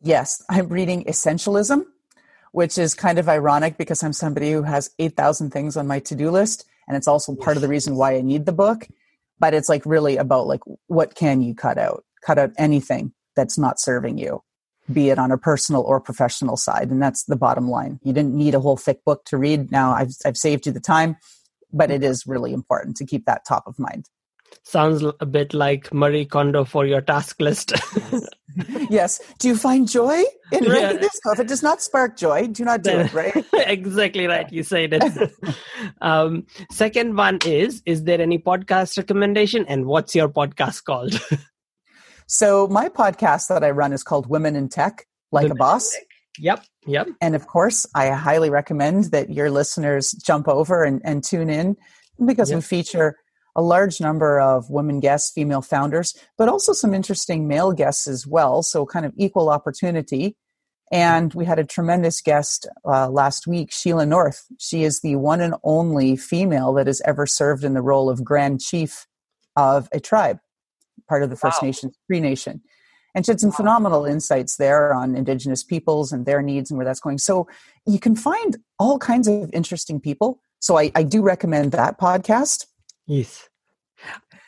Yes. 0.00 0.40
I'm 0.48 0.68
reading 0.68 1.04
essentialism 1.06 1.84
which 2.52 2.78
is 2.78 2.94
kind 2.94 3.18
of 3.18 3.28
ironic 3.28 3.76
because 3.76 4.04
i'm 4.04 4.12
somebody 4.12 4.52
who 4.52 4.62
has 4.62 4.90
8000 5.00 5.50
things 5.50 5.76
on 5.76 5.88
my 5.88 5.98
to-do 5.98 6.30
list 6.30 6.64
and 6.86 6.96
it's 6.96 7.08
also 7.08 7.34
part 7.34 7.56
of 7.56 7.62
the 7.62 7.74
reason 7.76 7.96
why 7.96 8.10
i 8.14 8.20
need 8.20 8.46
the 8.46 8.58
book 8.64 8.86
but 9.42 9.54
it's 9.54 9.68
like 9.68 9.84
really 9.84 10.16
about 10.16 10.46
like 10.46 10.60
what 10.86 11.16
can 11.16 11.42
you 11.42 11.52
cut 11.52 11.76
out? 11.76 12.04
Cut 12.24 12.38
out 12.38 12.52
anything 12.56 13.12
that's 13.34 13.58
not 13.58 13.80
serving 13.80 14.16
you 14.16 14.42
be 14.92 15.10
it 15.10 15.18
on 15.18 15.30
a 15.30 15.38
personal 15.38 15.82
or 15.82 16.00
professional 16.00 16.56
side 16.56 16.90
and 16.90 17.00
that's 17.02 17.24
the 17.24 17.36
bottom 17.36 17.68
line. 17.68 18.00
You 18.02 18.12
didn't 18.12 18.34
need 18.34 18.54
a 18.54 18.60
whole 18.60 18.76
thick 18.76 19.04
book 19.04 19.24
to 19.26 19.36
read. 19.36 19.70
Now 19.70 19.92
i've, 19.92 20.12
I've 20.24 20.36
saved 20.36 20.66
you 20.66 20.72
the 20.72 20.80
time 20.80 21.16
but 21.72 21.90
it 21.90 22.04
is 22.04 22.26
really 22.26 22.52
important 22.52 22.96
to 22.98 23.06
keep 23.06 23.24
that 23.26 23.44
top 23.46 23.66
of 23.66 23.78
mind 23.78 24.06
sounds 24.62 25.04
a 25.20 25.26
bit 25.26 25.54
like 25.54 25.92
Marie 25.92 26.26
Kondo 26.26 26.64
for 26.64 26.86
your 26.86 27.00
task 27.00 27.40
list. 27.40 27.72
yes. 28.90 29.20
Do 29.38 29.48
you 29.48 29.56
find 29.56 29.88
joy 29.88 30.22
in 30.52 30.64
writing 30.64 30.80
yeah. 30.80 30.92
this? 30.94 31.20
If 31.26 31.40
it 31.40 31.48
does 31.48 31.62
not 31.62 31.82
spark 31.82 32.16
joy, 32.16 32.48
do 32.48 32.64
not 32.64 32.82
do 32.82 32.90
it, 32.90 33.12
right? 33.12 33.44
exactly 33.54 34.26
right. 34.26 34.50
You 34.52 34.62
said 34.62 34.92
it. 34.92 35.32
um, 36.00 36.46
second 36.70 37.16
one 37.16 37.38
is 37.44 37.82
Is 37.86 38.04
there 38.04 38.20
any 38.20 38.38
podcast 38.38 38.96
recommendation? 38.96 39.64
And 39.68 39.86
what's 39.86 40.14
your 40.14 40.28
podcast 40.28 40.84
called? 40.84 41.20
so, 42.26 42.66
my 42.68 42.88
podcast 42.88 43.48
that 43.48 43.64
I 43.64 43.70
run 43.70 43.92
is 43.92 44.02
called 44.02 44.28
Women 44.28 44.56
in 44.56 44.68
Tech 44.68 45.06
Like 45.30 45.44
Women 45.44 45.56
a 45.56 45.58
Boss. 45.58 45.96
Yep. 46.38 46.64
Yep. 46.86 47.08
And 47.20 47.34
of 47.34 47.46
course, 47.46 47.86
I 47.94 48.08
highly 48.10 48.50
recommend 48.50 49.04
that 49.12 49.30
your 49.30 49.50
listeners 49.50 50.12
jump 50.12 50.48
over 50.48 50.82
and, 50.82 51.00
and 51.04 51.22
tune 51.22 51.50
in 51.50 51.76
because 52.26 52.50
yep. 52.50 52.58
we 52.58 52.62
feature 52.62 53.16
a 53.54 53.62
large 53.62 54.00
number 54.00 54.40
of 54.40 54.70
women 54.70 55.00
guests, 55.00 55.32
female 55.32 55.62
founders, 55.62 56.14
but 56.38 56.48
also 56.48 56.72
some 56.72 56.94
interesting 56.94 57.46
male 57.46 57.72
guests 57.72 58.06
as 58.06 58.26
well. 58.26 58.62
So, 58.62 58.86
kind 58.86 59.06
of 59.06 59.12
equal 59.16 59.50
opportunity. 59.50 60.36
And 60.90 61.32
we 61.32 61.46
had 61.46 61.58
a 61.58 61.64
tremendous 61.64 62.20
guest 62.20 62.68
uh, 62.84 63.08
last 63.08 63.46
week, 63.46 63.72
Sheila 63.72 64.04
North. 64.04 64.44
She 64.58 64.84
is 64.84 65.00
the 65.00 65.16
one 65.16 65.40
and 65.40 65.54
only 65.64 66.16
female 66.16 66.74
that 66.74 66.86
has 66.86 67.00
ever 67.06 67.26
served 67.26 67.64
in 67.64 67.72
the 67.72 67.80
role 67.80 68.10
of 68.10 68.22
Grand 68.22 68.60
Chief 68.60 69.06
of 69.56 69.88
a 69.92 70.00
tribe, 70.00 70.38
part 71.08 71.22
of 71.22 71.30
the 71.30 71.36
First 71.36 71.62
wow. 71.62 71.68
Nations, 71.68 71.96
Cree 72.06 72.20
Nation. 72.20 72.60
And 73.14 73.24
she 73.24 73.32
had 73.32 73.40
some 73.40 73.50
wow. 73.50 73.56
phenomenal 73.56 74.04
insights 74.04 74.56
there 74.56 74.92
on 74.92 75.16
Indigenous 75.16 75.62
peoples 75.62 76.12
and 76.12 76.26
their 76.26 76.42
needs 76.42 76.70
and 76.70 76.76
where 76.76 76.84
that's 76.84 77.00
going. 77.00 77.18
So 77.18 77.48
you 77.86 77.98
can 77.98 78.14
find 78.14 78.58
all 78.78 78.98
kinds 78.98 79.28
of 79.28 79.50
interesting 79.54 79.98
people. 79.98 80.40
So 80.60 80.78
I, 80.78 80.92
I 80.94 81.02
do 81.02 81.22
recommend 81.22 81.72
that 81.72 81.98
podcast. 81.98 82.66
Yes. 83.06 83.48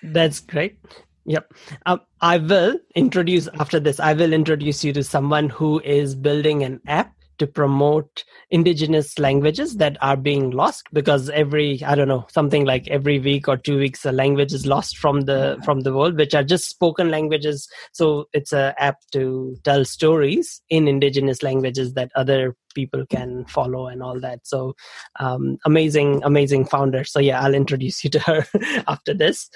That's 0.03 0.41
great. 0.41 0.79
Yep. 1.27 1.53
Um, 1.87 2.01
I 2.21 2.39
will 2.39 2.79
introduce 2.95 3.49
after 3.59 3.81
this, 3.81 3.99
I 3.99 4.13
will 4.13 4.33
introduce 4.33 4.85
you 4.85 4.93
to 4.93 5.03
someone 5.03 5.49
who 5.49 5.81
is 5.81 6.15
building 6.15 6.63
an 6.63 6.81
app 6.87 7.15
to 7.39 7.47
promote 7.47 8.25
indigenous 8.51 9.19
languages 9.19 9.77
that 9.77 9.97
are 10.01 10.17
being 10.17 10.51
lost 10.51 10.87
because 10.93 11.29
every 11.31 11.83
i 11.85 11.95
don't 11.95 12.09
know 12.09 12.25
something 12.31 12.65
like 12.65 12.87
every 12.89 13.19
week 13.19 13.49
or 13.49 13.57
two 13.57 13.77
weeks 13.79 14.05
a 14.05 14.13
language 14.13 14.53
is 14.53 14.67
lost 14.67 14.97
from 14.99 15.23
the 15.23 15.61
from 15.65 15.81
the 15.81 15.93
world 15.93 16.17
which 16.17 16.35
are 16.35 16.45
just 16.45 16.69
spoken 16.69 17.11
languages 17.11 17.69
so 17.93 18.27
it's 18.33 18.53
a 18.53 18.75
app 18.79 18.99
to 19.13 19.57
tell 19.65 19.85
stories 19.85 20.63
in 20.69 20.87
indigenous 20.87 21.43
languages 21.43 21.95
that 21.95 22.11
other 22.15 22.55
people 22.75 23.07
can 23.07 23.45
follow 23.47 23.87
and 23.87 24.03
all 24.03 24.21
that. 24.21 24.47
So 24.47 24.75
um, 25.21 25.59
amazing 25.65 26.23
amazing 26.25 26.67
founder. 26.67 27.05
So 27.05 27.19
yeah 27.19 27.41
i'll 27.41 27.55
introduce 27.55 28.05
you 28.05 28.11
to 28.11 28.21
her 28.21 28.47
after 28.89 29.15
this. 29.15 29.51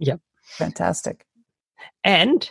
Yep. 0.00 0.20
Fantastic. 0.42 1.26
And 2.04 2.50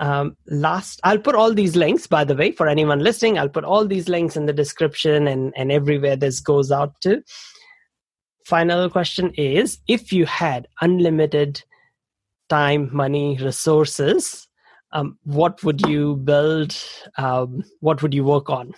um, 0.00 0.36
last 0.46 1.00
i'll 1.04 1.18
put 1.18 1.34
all 1.34 1.52
these 1.52 1.74
links 1.74 2.06
by 2.06 2.24
the 2.24 2.34
way 2.34 2.52
for 2.52 2.68
anyone 2.68 3.00
listening. 3.00 3.38
I'll 3.38 3.48
put 3.48 3.64
all 3.64 3.86
these 3.86 4.08
links 4.08 4.36
in 4.36 4.46
the 4.46 4.52
description 4.52 5.26
and 5.26 5.52
and 5.56 5.72
everywhere 5.72 6.16
this 6.16 6.40
goes 6.40 6.70
out 6.72 7.00
to. 7.02 7.22
Final 8.46 8.88
question 8.88 9.32
is 9.34 9.78
if 9.88 10.12
you 10.12 10.24
had 10.24 10.68
unlimited 10.80 11.62
time 12.48 12.88
money 12.92 13.38
resources 13.42 14.48
um, 14.92 15.18
what 15.24 15.62
would 15.64 15.86
you 15.86 16.16
build 16.16 16.76
um, 17.16 17.62
what 17.80 18.02
would 18.02 18.14
you 18.14 18.24
work 18.24 18.48
on 18.48 18.74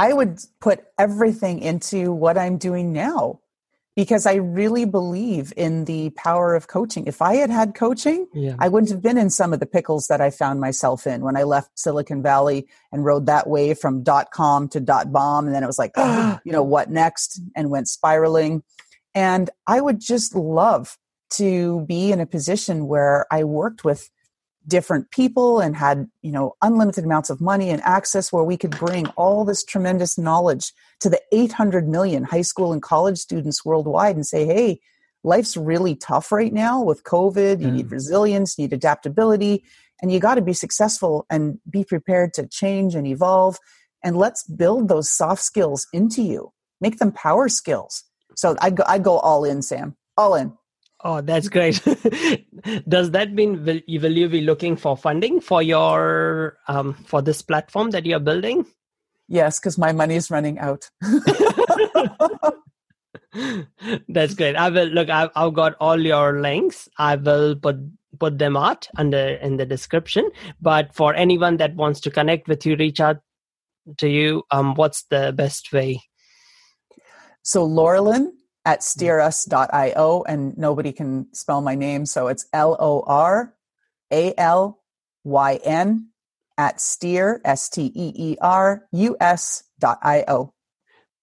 i 0.00 0.12
would 0.12 0.38
put 0.60 0.84
everything 0.98 1.60
into 1.60 2.12
what 2.12 2.36
i'm 2.36 2.56
doing 2.56 2.92
now 2.92 3.40
because 3.96 4.24
I 4.24 4.34
really 4.34 4.84
believe 4.84 5.52
in 5.56 5.84
the 5.84 6.08
power 6.10 6.54
of 6.54 6.68
coaching. 6.68 7.06
If 7.06 7.20
I 7.20 7.34
had 7.34 7.50
had 7.50 7.74
coaching, 7.74 8.26
yeah. 8.32 8.56
I 8.58 8.68
wouldn't 8.68 8.90
have 8.90 9.02
been 9.02 9.18
in 9.18 9.28
some 9.28 9.52
of 9.52 9.60
the 9.60 9.66
pickles 9.66 10.06
that 10.06 10.20
I 10.20 10.30
found 10.30 10.58
myself 10.58 11.06
in 11.06 11.20
when 11.20 11.36
I 11.36 11.42
left 11.42 11.78
Silicon 11.78 12.22
Valley 12.22 12.66
and 12.92 13.04
rode 13.04 13.26
that 13.26 13.48
wave 13.48 13.78
from 13.78 14.02
dot 14.02 14.30
com 14.30 14.68
to 14.68 14.80
dot 14.80 15.12
bomb. 15.12 15.46
And 15.46 15.54
then 15.54 15.62
it 15.62 15.66
was 15.66 15.78
like, 15.78 15.92
oh, 15.96 16.38
you 16.44 16.52
know, 16.52 16.62
what 16.62 16.90
next? 16.90 17.42
And 17.56 17.68
went 17.68 17.88
spiraling. 17.88 18.62
And 19.14 19.50
I 19.66 19.80
would 19.80 20.00
just 20.00 20.34
love 20.34 20.96
to 21.32 21.84
be 21.86 22.10
in 22.10 22.20
a 22.20 22.26
position 22.26 22.86
where 22.86 23.26
I 23.30 23.44
worked 23.44 23.84
with 23.84 24.08
different 24.66 25.10
people 25.10 25.60
and 25.60 25.74
had 25.74 26.08
you 26.22 26.30
know 26.30 26.54
unlimited 26.62 27.04
amounts 27.04 27.30
of 27.30 27.40
money 27.40 27.70
and 27.70 27.80
access 27.82 28.32
where 28.32 28.44
we 28.44 28.56
could 28.56 28.78
bring 28.78 29.06
all 29.16 29.44
this 29.44 29.64
tremendous 29.64 30.18
knowledge 30.18 30.72
to 31.00 31.08
the 31.08 31.20
800 31.32 31.88
million 31.88 32.24
high 32.24 32.42
school 32.42 32.72
and 32.72 32.82
college 32.82 33.18
students 33.18 33.64
worldwide 33.64 34.16
and 34.16 34.26
say 34.26 34.44
hey 34.44 34.78
life's 35.24 35.56
really 35.56 35.96
tough 35.96 36.30
right 36.30 36.52
now 36.52 36.82
with 36.82 37.04
covid. 37.04 37.60
You 37.60 37.68
mm. 37.68 37.72
need 37.72 37.90
resilience 37.90 38.58
you 38.58 38.64
need 38.64 38.74
adaptability 38.74 39.64
and 40.00 40.12
you 40.12 40.20
got 40.20 40.36
to 40.36 40.42
be 40.42 40.52
successful 40.52 41.26
and 41.30 41.58
be 41.68 41.84
prepared 41.84 42.34
to 42.34 42.46
change 42.46 42.94
and 42.94 43.06
evolve. 43.06 43.58
And 44.02 44.16
let's 44.16 44.44
build 44.44 44.88
those 44.88 45.10
soft 45.10 45.42
skills 45.42 45.86
into 45.92 46.22
you. 46.22 46.52
Make 46.80 46.98
them 46.98 47.12
power 47.12 47.48
skills. 47.48 48.04
So 48.36 48.56
i 48.60 48.70
go, 48.70 48.84
i 48.86 48.98
go 48.98 49.18
all 49.18 49.44
in 49.44 49.62
sam. 49.62 49.96
All 50.16 50.34
in 50.34 50.56
Oh, 51.02 51.20
that's 51.22 51.48
great. 51.48 51.80
Does 52.88 53.12
that 53.12 53.32
mean 53.32 53.64
will 53.64 53.80
you, 53.86 54.00
will 54.00 54.12
you 54.16 54.28
be 54.28 54.42
looking 54.42 54.76
for 54.76 54.96
funding 54.96 55.40
for 55.40 55.62
your 55.62 56.58
um, 56.68 56.94
for 57.06 57.22
this 57.22 57.40
platform 57.40 57.90
that 57.90 58.04
you're 58.04 58.20
building? 58.20 58.66
Yes, 59.28 59.58
because 59.58 59.78
my 59.78 59.92
money 59.92 60.16
is 60.16 60.30
running 60.30 60.58
out. 60.58 60.90
that's 64.08 64.34
great. 64.34 64.56
I 64.56 64.68
will 64.68 64.86
look. 64.86 65.08
I've, 65.08 65.30
I've 65.34 65.54
got 65.54 65.74
all 65.80 66.00
your 66.00 66.40
links. 66.40 66.88
I 66.98 67.16
will 67.16 67.56
put 67.56 67.76
put 68.18 68.38
them 68.38 68.56
out 68.56 68.88
under 68.96 69.16
in 69.16 69.56
the 69.56 69.66
description. 69.66 70.30
But 70.60 70.94
for 70.94 71.14
anyone 71.14 71.56
that 71.58 71.74
wants 71.76 72.00
to 72.00 72.10
connect 72.10 72.48
with 72.48 72.66
you, 72.66 72.76
reach 72.76 73.00
out 73.00 73.18
to 73.98 74.08
you. 74.08 74.42
Um, 74.50 74.74
what's 74.74 75.04
the 75.04 75.32
best 75.34 75.72
way? 75.72 76.02
So 77.42 77.66
Loralyn 77.66 78.32
at 78.64 78.82
steerus.io, 78.82 80.24
and 80.26 80.56
nobody 80.58 80.92
can 80.92 81.26
spell 81.32 81.60
my 81.60 81.74
name, 81.74 82.06
so 82.06 82.28
it's 82.28 82.46
L 82.52 82.76
O 82.78 83.02
R 83.06 83.54
A 84.12 84.34
L 84.36 84.82
Y 85.24 85.60
N 85.64 86.08
at 86.58 86.80
steer, 86.80 87.40
S 87.44 87.68
T 87.68 87.90
E 87.94 88.12
E 88.14 88.36
R 88.40 88.86
U 88.92 89.16
S 89.20 89.64
dot 89.78 89.98
I 90.02 90.24
O. 90.28 90.52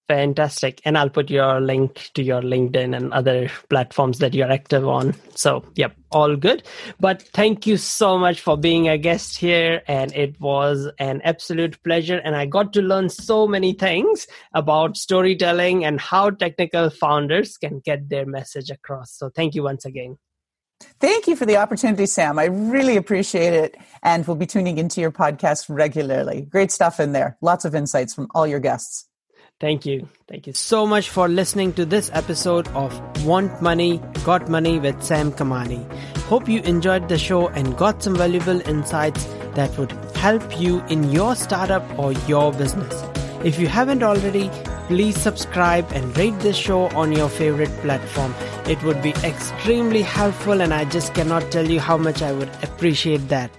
Fantastic. 0.08 0.80
And 0.86 0.98
I'll 0.98 1.10
put 1.10 1.30
your 1.30 1.60
link 1.60 2.12
to 2.14 2.24
your 2.24 2.42
LinkedIn 2.42 2.96
and 2.96 3.12
other 3.12 3.52
platforms 3.70 4.20
that 4.20 4.34
you're 4.34 4.50
active 4.50 4.88
on. 4.88 5.14
So, 5.36 5.66
yep, 5.76 5.98
all 6.12 6.38
good. 6.38 6.64
But 6.98 7.24
thank 7.34 7.68
you 7.68 7.76
so 7.76 8.18
much 8.18 8.40
for 8.40 8.58
being 8.58 8.88
a 8.88 8.98
guest 8.98 9.38
here. 9.38 9.82
And 9.86 10.16
it 10.16 10.40
was 10.40 10.90
an 11.00 11.22
absolute 11.26 11.84
pleasure. 11.84 12.22
And 12.24 12.38
I 12.38 12.46
got 12.46 12.72
to 12.74 12.82
learn 12.82 13.10
so 13.10 13.48
many 13.48 13.74
things 13.74 14.28
about 14.54 14.96
storytelling 14.96 15.84
and 15.84 16.00
how 16.00 16.30
technical 16.30 16.90
founders 16.90 17.58
can 17.58 17.82
get 17.84 18.08
their 18.08 18.26
message 18.26 18.70
across. 18.70 19.12
So, 19.12 19.30
thank 19.30 19.56
you 19.56 19.64
once 19.64 19.84
again. 19.84 20.18
Thank 21.02 21.28
you 21.28 21.36
for 21.36 21.46
the 21.46 21.58
opportunity, 21.58 22.06
Sam. 22.06 22.40
I 22.40 22.46
really 22.46 22.96
appreciate 22.96 23.54
it. 23.54 23.76
And 24.04 24.26
we'll 24.26 24.38
be 24.38 24.46
tuning 24.46 24.78
into 24.78 25.02
your 25.02 25.12
podcast 25.12 25.66
regularly. 25.68 26.42
Great 26.42 26.72
stuff 26.72 27.02
in 27.02 27.12
there. 27.12 27.36
Lots 27.42 27.66
of 27.66 27.76
insights 27.76 28.14
from 28.14 28.28
all 28.34 28.48
your 28.48 28.60
guests. 28.62 29.07
Thank 29.60 29.88
you. 29.88 30.08
Thank 30.28 30.46
you 30.46 30.54
so 30.54 30.86
much 30.86 31.10
for 31.10 31.28
listening 31.28 31.74
to 31.74 31.86
this 31.86 32.12
episode 32.14 32.68
of 32.70 33.26
Want 33.26 33.60
Money, 33.60 34.00
Got 34.24 34.50
Money 34.50 34.78
with 34.78 35.02
Sam 35.02 35.32
Kamani. 35.32 35.84
Hope 36.26 36.48
you 36.48 36.62
enjoyed 36.62 37.10
the 37.10 37.18
show 37.18 37.48
and 37.48 37.76
got 37.76 38.04
some 38.04 38.16
valuable 38.16 38.62
insights 38.68 39.26
that 39.56 39.76
would 39.80 39.92
help 40.16 40.60
you 40.60 40.84
in 40.90 41.10
your 41.10 41.36
startup 41.36 41.84
or 41.98 42.12
your 42.28 42.54
business. 42.54 43.04
If 43.44 43.60
you 43.60 43.68
haven't 43.68 44.04
already, 44.04 44.52
please 44.88 45.18
subscribe 45.18 45.92
and 45.92 46.16
rate 46.16 46.38
this 46.40 46.56
show 46.56 46.90
on 46.90 47.12
your 47.12 47.30
favorite 47.30 47.76
platform. 47.82 48.36
It 48.68 48.82
would 48.84 49.02
be 49.02 49.12
extremely 49.24 50.04
helpful, 50.04 50.62
and 50.62 50.72
I 50.72 50.86
just 50.86 51.16
cannot 51.16 51.52
tell 51.52 51.68
you 51.68 51.80
how 51.80 51.98
much 51.98 52.22
I 52.22 52.32
would 52.32 52.50
appreciate 52.62 53.28
that. 53.30 53.50